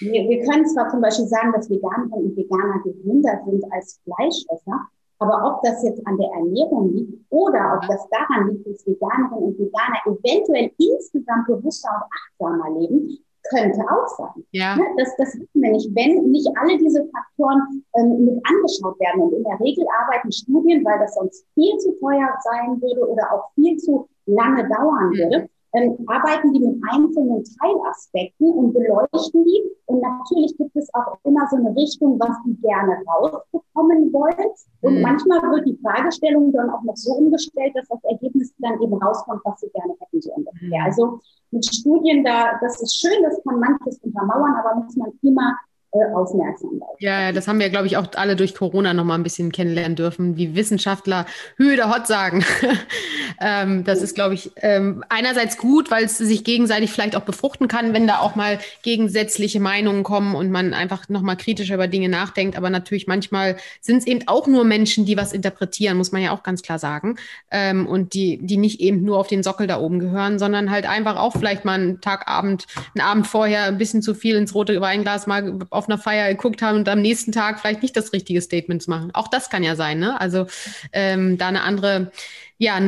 [0.00, 4.80] wir, wir können zwar zum Beispiel sagen, dass Veganerinnen und Veganer gesünder sind als Fleischesser,
[5.18, 9.44] aber ob das jetzt an der Ernährung liegt oder ob das daran liegt, dass Veganerinnen
[9.44, 13.18] und Veganer eventuell insgesamt bewusster und achtsamer leben,
[13.50, 14.44] könnte auch sein.
[14.52, 14.76] Ja.
[14.76, 19.22] Ne, das, das wissen wir nicht, wenn nicht alle diese Faktoren ähm, mit angeschaut werden.
[19.22, 23.32] Und in der Regel arbeiten Studien, weil das sonst viel zu teuer sein würde oder
[23.32, 25.18] auch viel zu lange dauern mhm.
[25.18, 29.62] würde, ähm, arbeiten die mit einzelnen Teilaspekten und beleuchten die.
[29.86, 34.50] Und natürlich gibt es auch immer so eine Richtung, was die gerne rausbekommen wollen.
[34.82, 35.02] Und mhm.
[35.02, 39.40] manchmal wird die Fragestellung dann auch noch so umgestellt, dass das Ergebnis dann eben rauskommt,
[39.44, 40.20] was sie gerne hätten.
[40.20, 40.80] So ungefähr.
[40.80, 40.84] Mhm.
[40.84, 41.20] Also
[41.50, 45.56] mit Studien da, das ist schön, das kann manches untermauern, aber muss man immer
[45.92, 46.92] aufmerksam bleiben.
[46.98, 49.94] Ja, das haben wir, glaube ich, auch alle durch Corona noch mal ein bisschen kennenlernen
[49.94, 51.26] dürfen, wie Wissenschaftler
[51.56, 52.44] Höhe der Hot sagen.
[53.40, 57.68] ähm, das ist, glaube ich, ähm, einerseits gut, weil es sich gegenseitig vielleicht auch befruchten
[57.68, 61.88] kann, wenn da auch mal gegensätzliche Meinungen kommen und man einfach noch mal kritischer über
[61.88, 62.56] Dinge nachdenkt.
[62.56, 66.32] Aber natürlich manchmal sind es eben auch nur Menschen, die was interpretieren, muss man ja
[66.32, 67.16] auch ganz klar sagen.
[67.50, 70.88] Ähm, und die, die nicht eben nur auf den Sockel da oben gehören, sondern halt
[70.88, 74.80] einfach auch vielleicht mal einen Tagabend, einen Abend vorher ein bisschen zu viel ins rote
[74.80, 78.12] Weinglas mal auf auf einer Feier geguckt haben und am nächsten Tag vielleicht nicht das
[78.12, 79.10] richtige Statement machen.
[79.14, 80.20] Auch das kann ja sein, ne?
[80.20, 80.46] Also
[80.92, 82.12] ähm, da eine andere,
[82.58, 82.78] ja,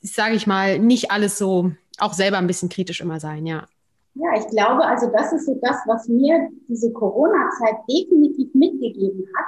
[0.00, 3.66] sage ich mal, nicht alles so, auch selber ein bisschen kritisch immer sein, ja.
[4.14, 9.46] Ja, ich glaube, also das ist so das, was mir diese Corona-Zeit definitiv mitgegeben hat,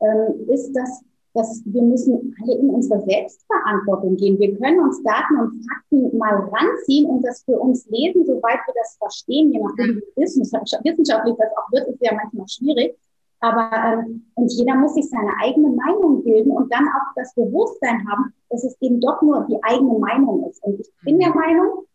[0.00, 1.02] ähm, ist, dass
[1.34, 4.38] dass wir müssen alle in unsere Selbstverantwortung gehen.
[4.38, 8.74] Wir können uns Daten und Fakten mal ranziehen und das für uns lesen, soweit wir
[8.74, 12.96] das verstehen, je nachdem, wie wissenschaftlich das auch wird, ist ja manchmal schwierig.
[13.40, 18.06] Aber ähm, und jeder muss sich seine eigene Meinung bilden und dann auch das Bewusstsein
[18.10, 20.62] haben, dass es eben doch nur die eigene Meinung ist.
[20.62, 21.86] Und ich bin der Meinung,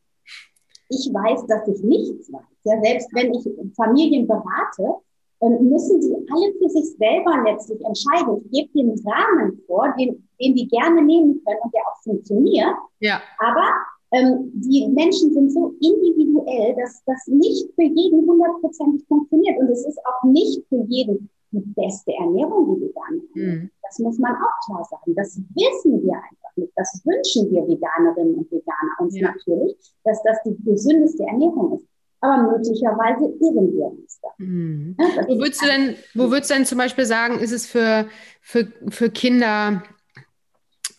[0.90, 2.42] ich weiß, dass ich nichts weiß.
[2.64, 5.02] Ja, selbst wenn ich Familien berate,
[5.50, 8.44] müssen sie alle für sich selber letztlich entscheiden.
[8.46, 12.76] Ich gebe den Rahmen vor, den, den die gerne nehmen können und der auch funktioniert.
[13.00, 13.22] Ja.
[13.40, 13.66] Aber
[14.12, 19.60] ähm, die Menschen sind so individuell, dass das nicht für jeden hundertprozentig funktioniert.
[19.60, 23.72] Und es ist auch nicht für jeden die beste Ernährung, die vegan mhm.
[23.84, 25.16] Das muss man auch klar sagen.
[25.16, 26.72] Das wissen wir einfach nicht.
[26.76, 29.32] Das wünschen wir Veganerinnen und Veganer uns ja.
[29.32, 31.88] natürlich, dass das die gesündeste Ernährung ist
[32.22, 34.30] aber möglicherweise irren wir uns da.
[34.38, 34.96] Mhm.
[35.16, 38.08] Ja, wo, würdest du denn, wo würdest du denn zum Beispiel sagen, ist es für,
[38.42, 39.84] für, für Kinder,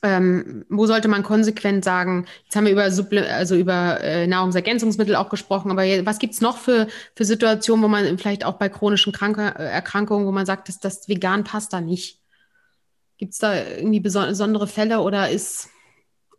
[0.03, 5.17] ähm, wo sollte man konsequent sagen, jetzt haben wir über, Supple also über äh, Nahrungsergänzungsmittel
[5.17, 8.69] auch gesprochen, aber was gibt es noch für, für Situationen, wo man vielleicht auch bei
[8.69, 12.21] chronischen Kranke äh, Erkrankungen, wo man sagt, dass das vegan passt da nicht?
[13.19, 15.71] Gibt es da irgendwie besondere Fälle oder ist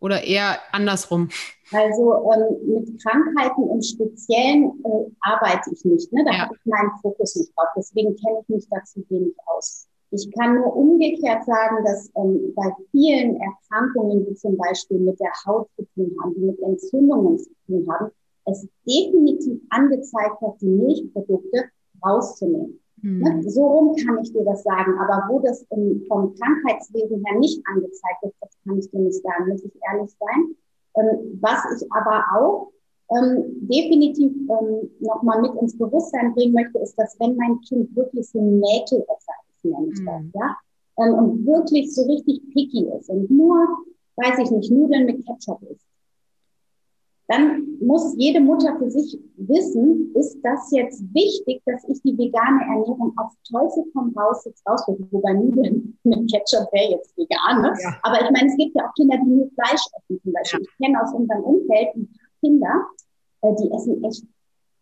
[0.00, 1.28] oder eher andersrum?
[1.72, 6.12] Also ähm, mit Krankheiten im Speziellen äh, arbeite ich nicht.
[6.12, 6.24] Ne?
[6.24, 6.38] Da ja.
[6.40, 7.68] habe ich meinen Fokus nicht drauf.
[7.76, 9.86] Deswegen kenne ich mich dazu wenig aus.
[10.10, 15.32] Ich kann nur umgekehrt sagen, dass ähm, bei vielen Erkrankungen, die zum Beispiel mit der
[15.44, 18.10] Haut zu tun haben, die mit Entzündungen zu tun haben,
[18.46, 21.64] es definitiv angezeigt hat, die Milchprodukte
[22.02, 22.80] rauszunehmen.
[23.02, 23.48] Mhm.
[23.48, 24.94] So rum kann ich dir das sagen.
[24.98, 29.22] Aber wo das im, vom Krankheitswesen her nicht angezeigt ist, das kann ich dir nicht
[29.22, 30.56] sagen, muss ich ehrlich sein.
[30.96, 32.72] Ähm, was ich aber auch
[33.10, 38.28] ähm, definitiv ähm, nochmal mit ins Bewusstsein bringen möchte, ist, dass wenn mein Kind wirklich
[38.28, 40.32] so ein Mäkelesser ist, nenne ich das, mhm.
[40.34, 40.56] ja,
[40.98, 43.56] ähm, und wirklich so richtig picky ist und nur,
[44.16, 45.87] weiß ich nicht, Nudeln mit Ketchup ist,
[47.28, 52.62] dann muss jede Mutter für sich wissen, ist das jetzt wichtig, dass ich die vegane
[52.62, 57.60] Ernährung auf Teufel komm raus jetzt rausdrücke, wobei Nudeln mit Ketchup wäre jetzt vegan.
[57.60, 57.74] Ne?
[57.82, 57.98] Ja.
[58.02, 60.60] Aber ich meine, es gibt ja auch Kinder, die nur Fleisch essen zum Beispiel.
[60.60, 60.66] Ja.
[60.66, 62.86] Ich kenne aus unserem Umfeld ein paar Kinder,
[63.42, 64.24] äh, die essen echt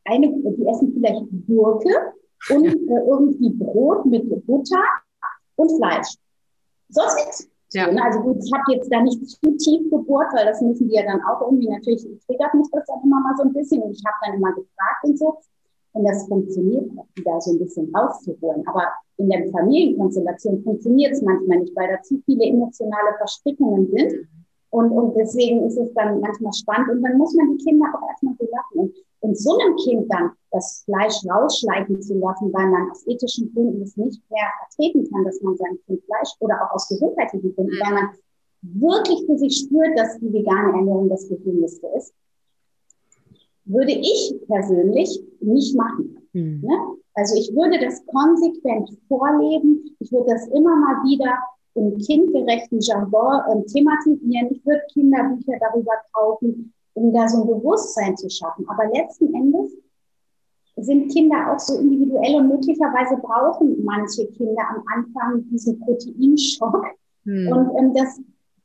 [0.04, 2.14] eine, die essen vielleicht Gurke
[2.50, 4.84] und äh, irgendwie Brot mit Butter
[5.56, 6.14] und Fleisch.
[6.90, 7.48] Sonst nichts.
[7.72, 7.90] Ja.
[7.90, 8.02] Ne?
[8.02, 11.02] Also gut, ich habe jetzt da nicht zu tief gebohrt, weil das müssen die ja
[11.02, 14.02] dann auch irgendwie, natürlich triggert mich das dann immer mal so ein bisschen und ich
[14.06, 15.38] habe dann immer gefragt und so.
[15.92, 18.62] Und das funktioniert, die da so ein bisschen rauszuholen.
[18.68, 18.82] Aber
[19.16, 24.28] in der Familienkonstellation funktioniert es manchmal nicht, weil da zu viele emotionale Verstrickungen sind.
[24.70, 26.90] Und, und deswegen ist es dann manchmal spannend.
[26.90, 28.78] Und dann muss man die Kinder auch erstmal so lassen.
[28.78, 33.52] Und, und so einem Kind dann das Fleisch rausschleichen zu lassen, weil man aus ethischen
[33.52, 37.54] Gründen es nicht mehr vertreten kann, dass man sein Kind Fleisch oder auch aus gesundheitlichen
[37.54, 38.08] Gründen, weil man
[38.62, 42.14] wirklich für sich spürt, dass die vegane Ernährung das Gesündeste ist,
[43.64, 46.16] würde ich persönlich nicht machen.
[46.32, 46.60] Mhm.
[46.62, 46.96] Ne?
[47.14, 49.96] Also ich würde das konsequent vorleben.
[50.00, 51.34] Ich würde das immer mal wieder
[51.74, 54.48] im kindgerechten Jargon äh, thematisieren.
[54.50, 58.66] Ich würde Kinderbücher darüber kaufen, um da so ein Bewusstsein zu schaffen.
[58.68, 59.76] Aber letzten Endes
[60.76, 66.84] sind Kinder auch so individuell und möglicherweise brauchen manche Kinder am Anfang diesen Proteinschock
[67.24, 67.48] hm.
[67.52, 68.20] und ähm, das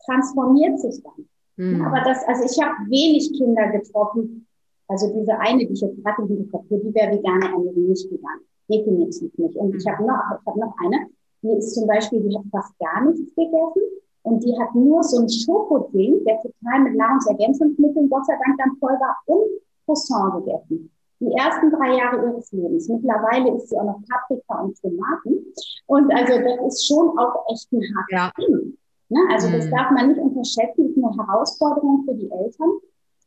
[0.06, 1.28] transformiert sich dann.
[1.58, 1.82] Hm.
[1.86, 4.48] Aber das, also ich habe wenig Kinder getroffen,
[4.88, 8.12] also diese eine, die ich jetzt gerade im Kopf habe, die wäre vegane Ernährung nicht
[8.12, 8.40] vegan.
[8.70, 9.56] Definitiv nicht.
[9.58, 9.92] Und ich hm.
[9.92, 11.08] habe noch, ich habe noch eine,
[11.42, 15.22] die ist zum Beispiel, die hat fast gar nichts gegessen und die hat nur so
[15.22, 19.46] ein Schokoding, der total mit Nahrungsergänzungsmitteln Gott sei Dank dann voll war und
[19.86, 20.92] Croissant gegessen
[21.22, 22.90] die ersten drei Jahre ihres Lebens.
[22.90, 25.46] Mittlerweile ist sie auch noch Paprika und Tomaten.
[25.86, 28.32] Und also das ist schon auch echt ein hartes ja.
[28.40, 28.78] Ding.
[29.10, 29.20] Ne?
[29.30, 29.54] Also mhm.
[29.54, 32.70] das darf man nicht unterschätzen, ist eine Herausforderung für die Eltern.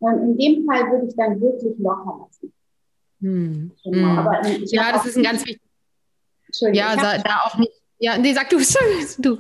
[0.01, 2.53] Und in dem Fall würde ich dann wirklich locker lassen.
[3.20, 3.70] Mhm.
[3.84, 4.09] Genau.
[4.09, 4.18] Mhm.
[4.18, 5.62] Aber ähm, ja, das ist ein ganz wichtig.
[6.72, 7.72] Ja, da, da auch nicht.
[7.99, 8.59] Ja, nee, sag du,
[9.18, 9.38] du.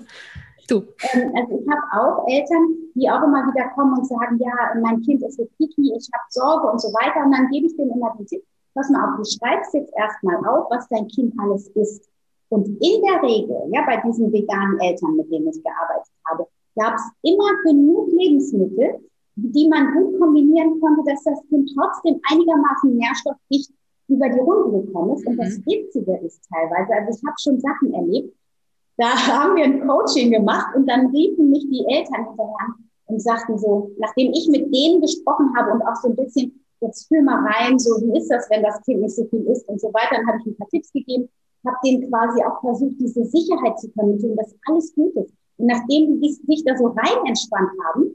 [0.68, 0.84] Du.
[1.12, 5.00] Ähm, also ich habe auch Eltern, die auch immer wieder kommen und sagen, ja, mein
[5.02, 7.24] Kind ist so picky, ich habe Sorge und so weiter.
[7.24, 8.42] Und dann gebe ich denen immer den Tipp,
[8.74, 12.08] pass mal auf, du schreibst jetzt erstmal auf, was dein Kind alles isst.
[12.48, 16.46] Und in der Regel, ja, bei diesen veganen Eltern, mit denen ich gearbeitet habe,
[16.76, 19.00] gab es immer genug Lebensmittel,
[19.36, 23.70] die man gut kombinieren konnte, dass das Kind trotzdem einigermaßen nährstoffdicht
[24.08, 25.26] über die Runden gekommen ist.
[25.26, 25.66] Und das mhm.
[25.66, 28.34] Witzige ist teilweise, also ich habe schon Sachen erlebt,
[28.96, 32.74] da haben wir ein Coaching gemacht und dann riefen mich die Eltern hinterher
[33.06, 37.06] und sagten so, nachdem ich mit denen gesprochen habe und auch so ein bisschen, jetzt
[37.08, 39.80] fühl mal rein, so wie ist das, wenn das Kind nicht so viel isst und
[39.80, 41.28] so weiter, dann habe ich ein paar Tipps gegeben,
[41.66, 45.32] habe denen quasi auch versucht, diese Sicherheit zu vermitteln, dass alles gut ist.
[45.56, 48.10] Und nachdem die sich da so rein entspannt haben,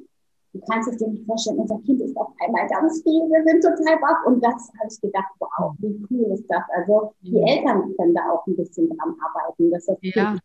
[0.54, 3.62] du kannst es dir nicht vorstellen, unser Kind ist auf einmal ganz viel, wir sind
[3.62, 4.26] total wach.
[4.26, 6.64] Und das habe ich gedacht, wow, wie cool ist das?
[6.76, 7.48] Also die mhm.
[7.48, 10.38] Eltern können da auch ein bisschen dran arbeiten, dass das ja.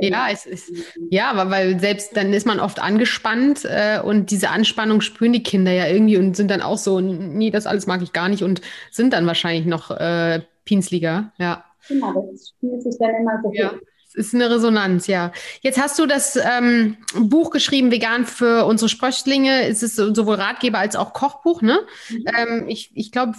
[0.00, 0.72] Ja, es ist,
[1.10, 5.72] ja, weil selbst dann ist man oft angespannt äh, und diese Anspannung spüren die Kinder
[5.72, 8.60] ja irgendwie und sind dann auch so, nee, das alles mag ich gar nicht und
[8.90, 11.64] sind dann wahrscheinlich noch äh, Pinsliger, ja.
[11.88, 13.52] Genau, das spielt sich dann immer so.
[13.54, 13.72] Ja.
[14.06, 15.32] Es ist eine Resonanz, ja.
[15.60, 19.66] Jetzt hast du das ähm, Buch geschrieben, Vegan für unsere Sprösslinge.
[19.68, 21.80] Es ist sowohl Ratgeber als auch Kochbuch, ne?
[22.08, 22.24] Mhm.
[22.34, 23.32] Ähm, ich ich glaube,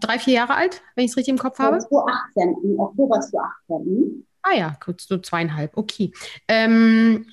[0.00, 1.78] drei, vier Jahre alt, wenn ich es richtig im Kopf habe.
[1.80, 4.26] 2018, im Oktober 2018.
[4.42, 6.12] Ah ja, kurz so zweieinhalb, okay.
[6.48, 7.26] Ähm,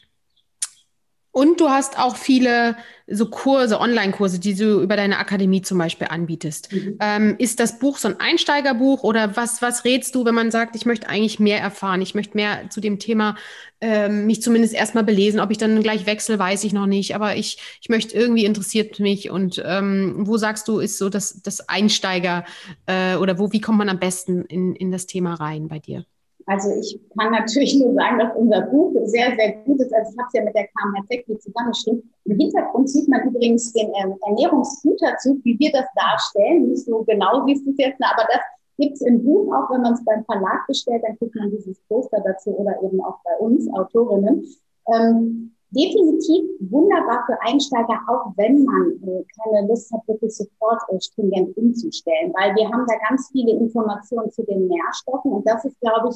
[1.32, 2.76] und du hast auch viele
[3.08, 6.74] so Kurse, Online-Kurse, die du über deine Akademie zum Beispiel anbietest.
[6.74, 6.98] Mhm.
[7.00, 10.76] Ähm, ist das Buch so ein Einsteigerbuch oder was, was rätst du, wenn man sagt,
[10.76, 13.36] ich möchte eigentlich mehr erfahren, ich möchte mehr zu dem Thema
[13.80, 17.36] ähm, mich zumindest erstmal belesen, ob ich dann gleich wechsle, weiß ich noch nicht, aber
[17.36, 21.70] ich, ich möchte irgendwie interessiert mich und ähm, wo sagst du, ist so das, das
[21.70, 22.44] Einsteiger
[22.88, 26.06] äh, oder wo, wie kommt man am besten in, in das Thema rein bei dir?
[26.50, 29.94] Also ich kann natürlich nur sagen, dass unser Buch sehr, sehr gut ist.
[29.94, 32.12] Also ich habe es ja mit der KMH Technik zusammengeschrieben.
[32.26, 36.70] Im Hintergrund sieht man übrigens den ähm, Ernährungsgüterzug, wie wir das darstellen.
[36.70, 38.42] Nicht so genau siehst du es jetzt, aber das
[38.80, 41.80] gibt es im Buch auch, wenn man es beim Verlag bestellt, dann kriegt man dieses
[41.88, 44.44] Poster dazu oder eben auch bei uns Autorinnen.
[44.92, 51.00] Ähm, definitiv wunderbar für Einsteiger, auch wenn man äh, keine Lust hat, wirklich sofort äh,
[51.00, 55.80] stringent umzustellen, weil wir haben da ganz viele Informationen zu den Nährstoffen und das ist,
[55.80, 56.16] glaube ich,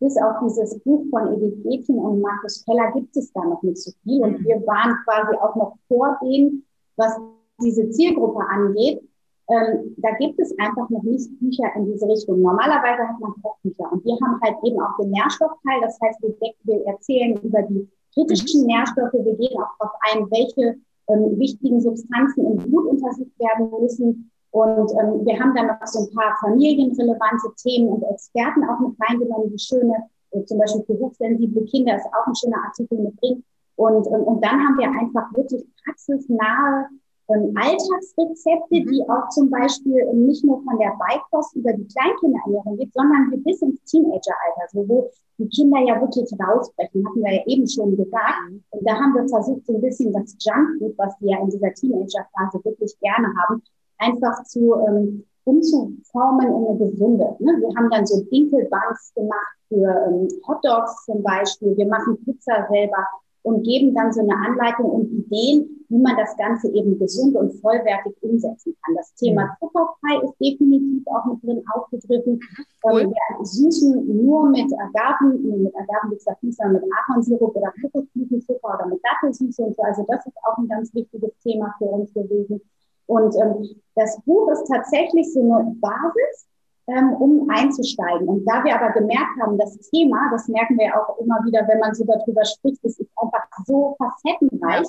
[0.00, 3.78] bis auf dieses Buch von Edith Gätchen und Markus Keller gibt es da noch nicht
[3.78, 4.22] so viel.
[4.22, 6.64] Und wir waren quasi auch noch vor dem,
[6.96, 7.16] was
[7.62, 9.02] diese Zielgruppe angeht.
[9.48, 12.42] Ähm, da gibt es einfach noch nicht Bücher in diese Richtung.
[12.42, 15.80] Normalerweise hat man Kochbücher und wir haben halt eben auch den Nährstoffteil.
[15.82, 16.34] Das heißt, wir,
[16.64, 18.66] wir erzählen über die kritischen.
[18.66, 19.12] Nährstoffe.
[19.12, 20.76] Wir gehen auch darauf ein, welche
[21.08, 24.30] ähm, wichtigen Substanzen im Blut untersucht werden müssen.
[24.56, 28.96] Und ähm, wir haben dann noch so ein paar familienrelevante Themen und Experten auch mit
[28.98, 33.20] reingenommen, die schöne, äh, zum Beispiel für hochsensible Kinder ist auch ein schöner Artikel mit
[33.20, 33.44] drin.
[33.76, 36.88] Und, ähm, und dann haben wir einfach wirklich praxisnahe
[37.28, 38.88] ähm, Alltagsrezepte, mhm.
[38.88, 43.60] die auch zum Beispiel nicht nur von der Beikost über die Kleinkinderernährung geht, sondern bis
[43.60, 48.40] ins Teenageralter, also wo die Kinder ja wirklich rausbrechen, hatten wir ja eben schon gesagt.
[48.48, 48.64] Mhm.
[48.70, 51.74] Und da haben wir versucht, so ein bisschen das Junkfood, was die ja in dieser
[51.74, 53.60] Teenagerphase wirklich gerne haben,
[53.98, 57.36] einfach zu ähm, umzuformen in eine gesunde.
[57.38, 57.52] Ne?
[57.60, 61.76] Wir haben dann so Dinkelbuns gemacht für ähm, Hotdogs zum Beispiel.
[61.76, 63.06] Wir machen Pizza selber
[63.42, 67.52] und geben dann so eine Anleitung und Ideen, wie man das Ganze eben gesund und
[67.60, 68.96] vollwertig umsetzen kann.
[68.96, 72.40] Das Thema Zuckerfrei ist definitiv auch mit drin aufgegriffen.
[72.82, 73.02] Cool.
[73.02, 77.54] Ähm, wir süßen nur mit Agaven, nee, mit Agaven, wie gesagt, nicht, sondern mit Ahornsirup
[77.54, 79.82] oder Kokosblütenzucker oder mit Dattelsüße und so.
[79.82, 82.60] Also das ist auch ein ganz wichtiges Thema für uns gewesen.
[83.06, 86.46] Und ähm, das Buch ist tatsächlich so eine Basis,
[86.88, 88.28] ähm, um einzusteigen.
[88.28, 91.80] Und da wir aber gemerkt haben, das Thema, das merken wir auch immer wieder, wenn
[91.80, 94.86] man so darüber spricht, das ist einfach so facettenreich,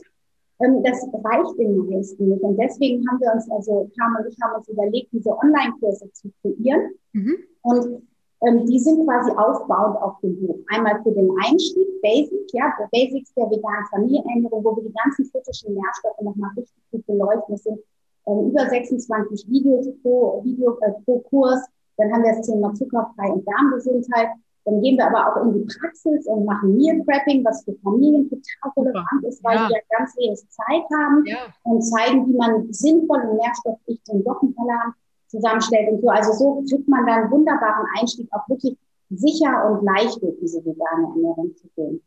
[0.60, 2.42] ähm, das reicht den meisten nicht.
[2.42, 6.32] Und deswegen haben wir uns, also Kam und ich haben uns überlegt, diese Online-Kurse zu
[6.42, 6.92] kreieren.
[7.14, 7.38] Mhm.
[7.64, 8.02] Und
[8.42, 10.60] ähm, die sind quasi aufbauend auf dem Buch.
[10.70, 15.74] Einmal für den Einstieg, Basic, ja, Basics der veganen Familienernährung, wo wir die ganzen kritischen
[15.74, 17.56] Nährstoffe nochmal richtig gut beleuchten.
[17.56, 17.80] Es sind
[18.28, 21.66] ähm, über 26 Videos pro, Video, äh, pro Kurs.
[21.98, 24.30] Dann haben wir das Thema zuckerfrei und Darmgesundheit.
[24.66, 28.30] Dann gehen wir aber auch in die Praxis und machen Meal Prepping, was für Familien
[28.30, 29.68] total relevant ist, weil ja.
[29.68, 31.38] die ja ganz wenig Zeit haben ja.
[31.64, 34.94] und zeigen, wie man sinnvoll und nährstoffdichten Wochenplan
[35.28, 36.10] zusammenstellt und so.
[36.10, 38.78] Also so kriegt man dann einen wunderbaren Einstieg, auch wirklich
[39.10, 42.02] sicher und leicht durch diese vegane Ernährung zu gehen.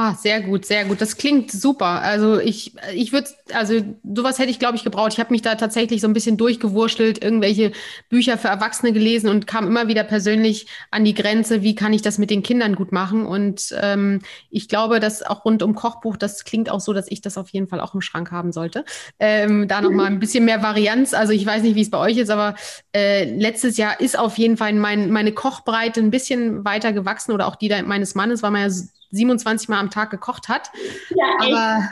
[0.00, 1.00] Ah, sehr gut, sehr gut.
[1.00, 1.86] Das klingt super.
[2.02, 5.14] Also ich, ich würde, also sowas hätte ich, glaube ich, gebraucht.
[5.14, 7.72] Ich habe mich da tatsächlich so ein bisschen durchgewurschtelt, irgendwelche
[8.08, 12.00] Bücher für Erwachsene gelesen und kam immer wieder persönlich an die Grenze, wie kann ich
[12.00, 13.26] das mit den Kindern gut machen.
[13.26, 14.20] Und ähm,
[14.50, 17.48] ich glaube, dass auch rund um Kochbuch, das klingt auch so, dass ich das auf
[17.48, 18.84] jeden Fall auch im Schrank haben sollte.
[19.18, 21.12] Ähm, da nochmal ein bisschen mehr Varianz.
[21.12, 22.54] Also ich weiß nicht, wie es bei euch ist, aber
[22.94, 27.48] äh, letztes Jahr ist auf jeden Fall mein, meine Kochbreite ein bisschen weiter gewachsen oder
[27.48, 28.70] auch die meines Mannes, weil man ja
[29.10, 30.70] 27 Mal am Tag gekocht hat.
[31.10, 31.88] Ja, aber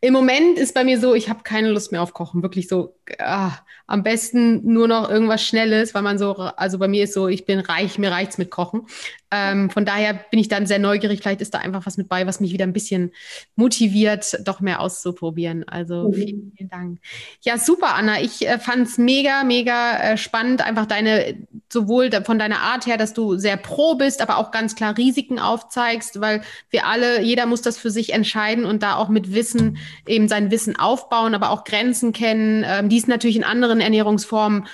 [0.00, 2.42] im Moment ist bei mir so, ich habe keine Lust mehr auf Kochen.
[2.42, 3.52] Wirklich so, ah,
[3.86, 7.46] am besten nur noch irgendwas Schnelles, weil man so, also bei mir ist so, ich
[7.46, 8.86] bin reich, mir reicht's mit Kochen.
[9.34, 11.20] Ähm, von daher bin ich dann sehr neugierig.
[11.20, 13.12] Vielleicht ist da einfach was mit bei, was mich wieder ein bisschen
[13.56, 15.66] motiviert, doch mehr auszuprobieren.
[15.66, 16.12] Also mhm.
[16.12, 16.98] vielen, vielen Dank.
[17.40, 18.20] Ja, super, Anna.
[18.20, 20.60] Ich äh, fand es mega, mega äh, spannend.
[20.60, 24.76] Einfach deine, sowohl von deiner Art her, dass du sehr pro bist, aber auch ganz
[24.76, 29.08] klar Risiken aufzeigst, weil wir alle, jeder muss das für sich entscheiden und da auch
[29.08, 33.44] mit Wissen eben sein Wissen aufbauen, aber auch Grenzen kennen, ähm, die es natürlich in
[33.44, 34.66] anderen Ernährungsformen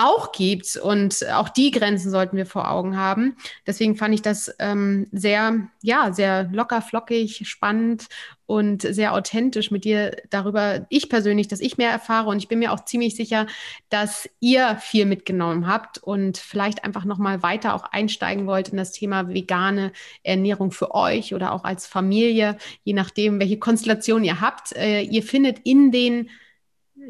[0.00, 0.76] auch gibt.
[0.76, 3.36] Und auch die Grenzen sollten wir vor Augen haben.
[3.66, 8.06] Deswegen fand ich das ähm, sehr, ja, sehr locker, flockig, spannend
[8.46, 12.30] und sehr authentisch mit dir darüber, ich persönlich, dass ich mehr erfahre.
[12.30, 13.46] Und ich bin mir auch ziemlich sicher,
[13.90, 18.90] dass ihr viel mitgenommen habt und vielleicht einfach nochmal weiter auch einsteigen wollt in das
[18.90, 19.92] Thema vegane
[20.24, 24.72] Ernährung für euch oder auch als Familie, je nachdem, welche Konstellation ihr habt.
[24.72, 26.28] Äh, ihr findet in den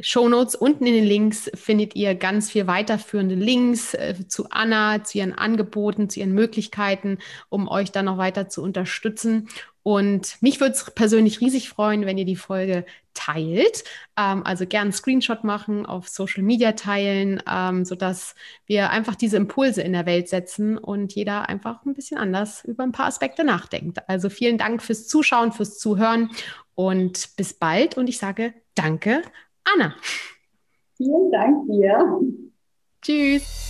[0.00, 5.18] Shownotes unten in den Links findet ihr ganz viel weiterführende Links äh, zu Anna, zu
[5.18, 7.18] ihren Angeboten, zu ihren Möglichkeiten,
[7.48, 9.48] um euch dann noch weiter zu unterstützen.
[9.82, 12.84] Und mich würde es persönlich riesig freuen, wenn ihr die Folge
[13.14, 13.84] teilt.
[14.16, 18.34] Ähm, also gern einen Screenshot machen, auf Social Media teilen, ähm, sodass
[18.66, 22.84] wir einfach diese Impulse in der Welt setzen und jeder einfach ein bisschen anders über
[22.84, 24.08] ein paar Aspekte nachdenkt.
[24.08, 26.30] Also vielen Dank fürs Zuschauen, fürs Zuhören
[26.74, 27.96] und bis bald.
[27.96, 29.22] Und ich sage danke
[29.64, 29.94] Anna.
[30.96, 32.20] Vielen Dank dir.
[33.02, 33.60] Tschüss.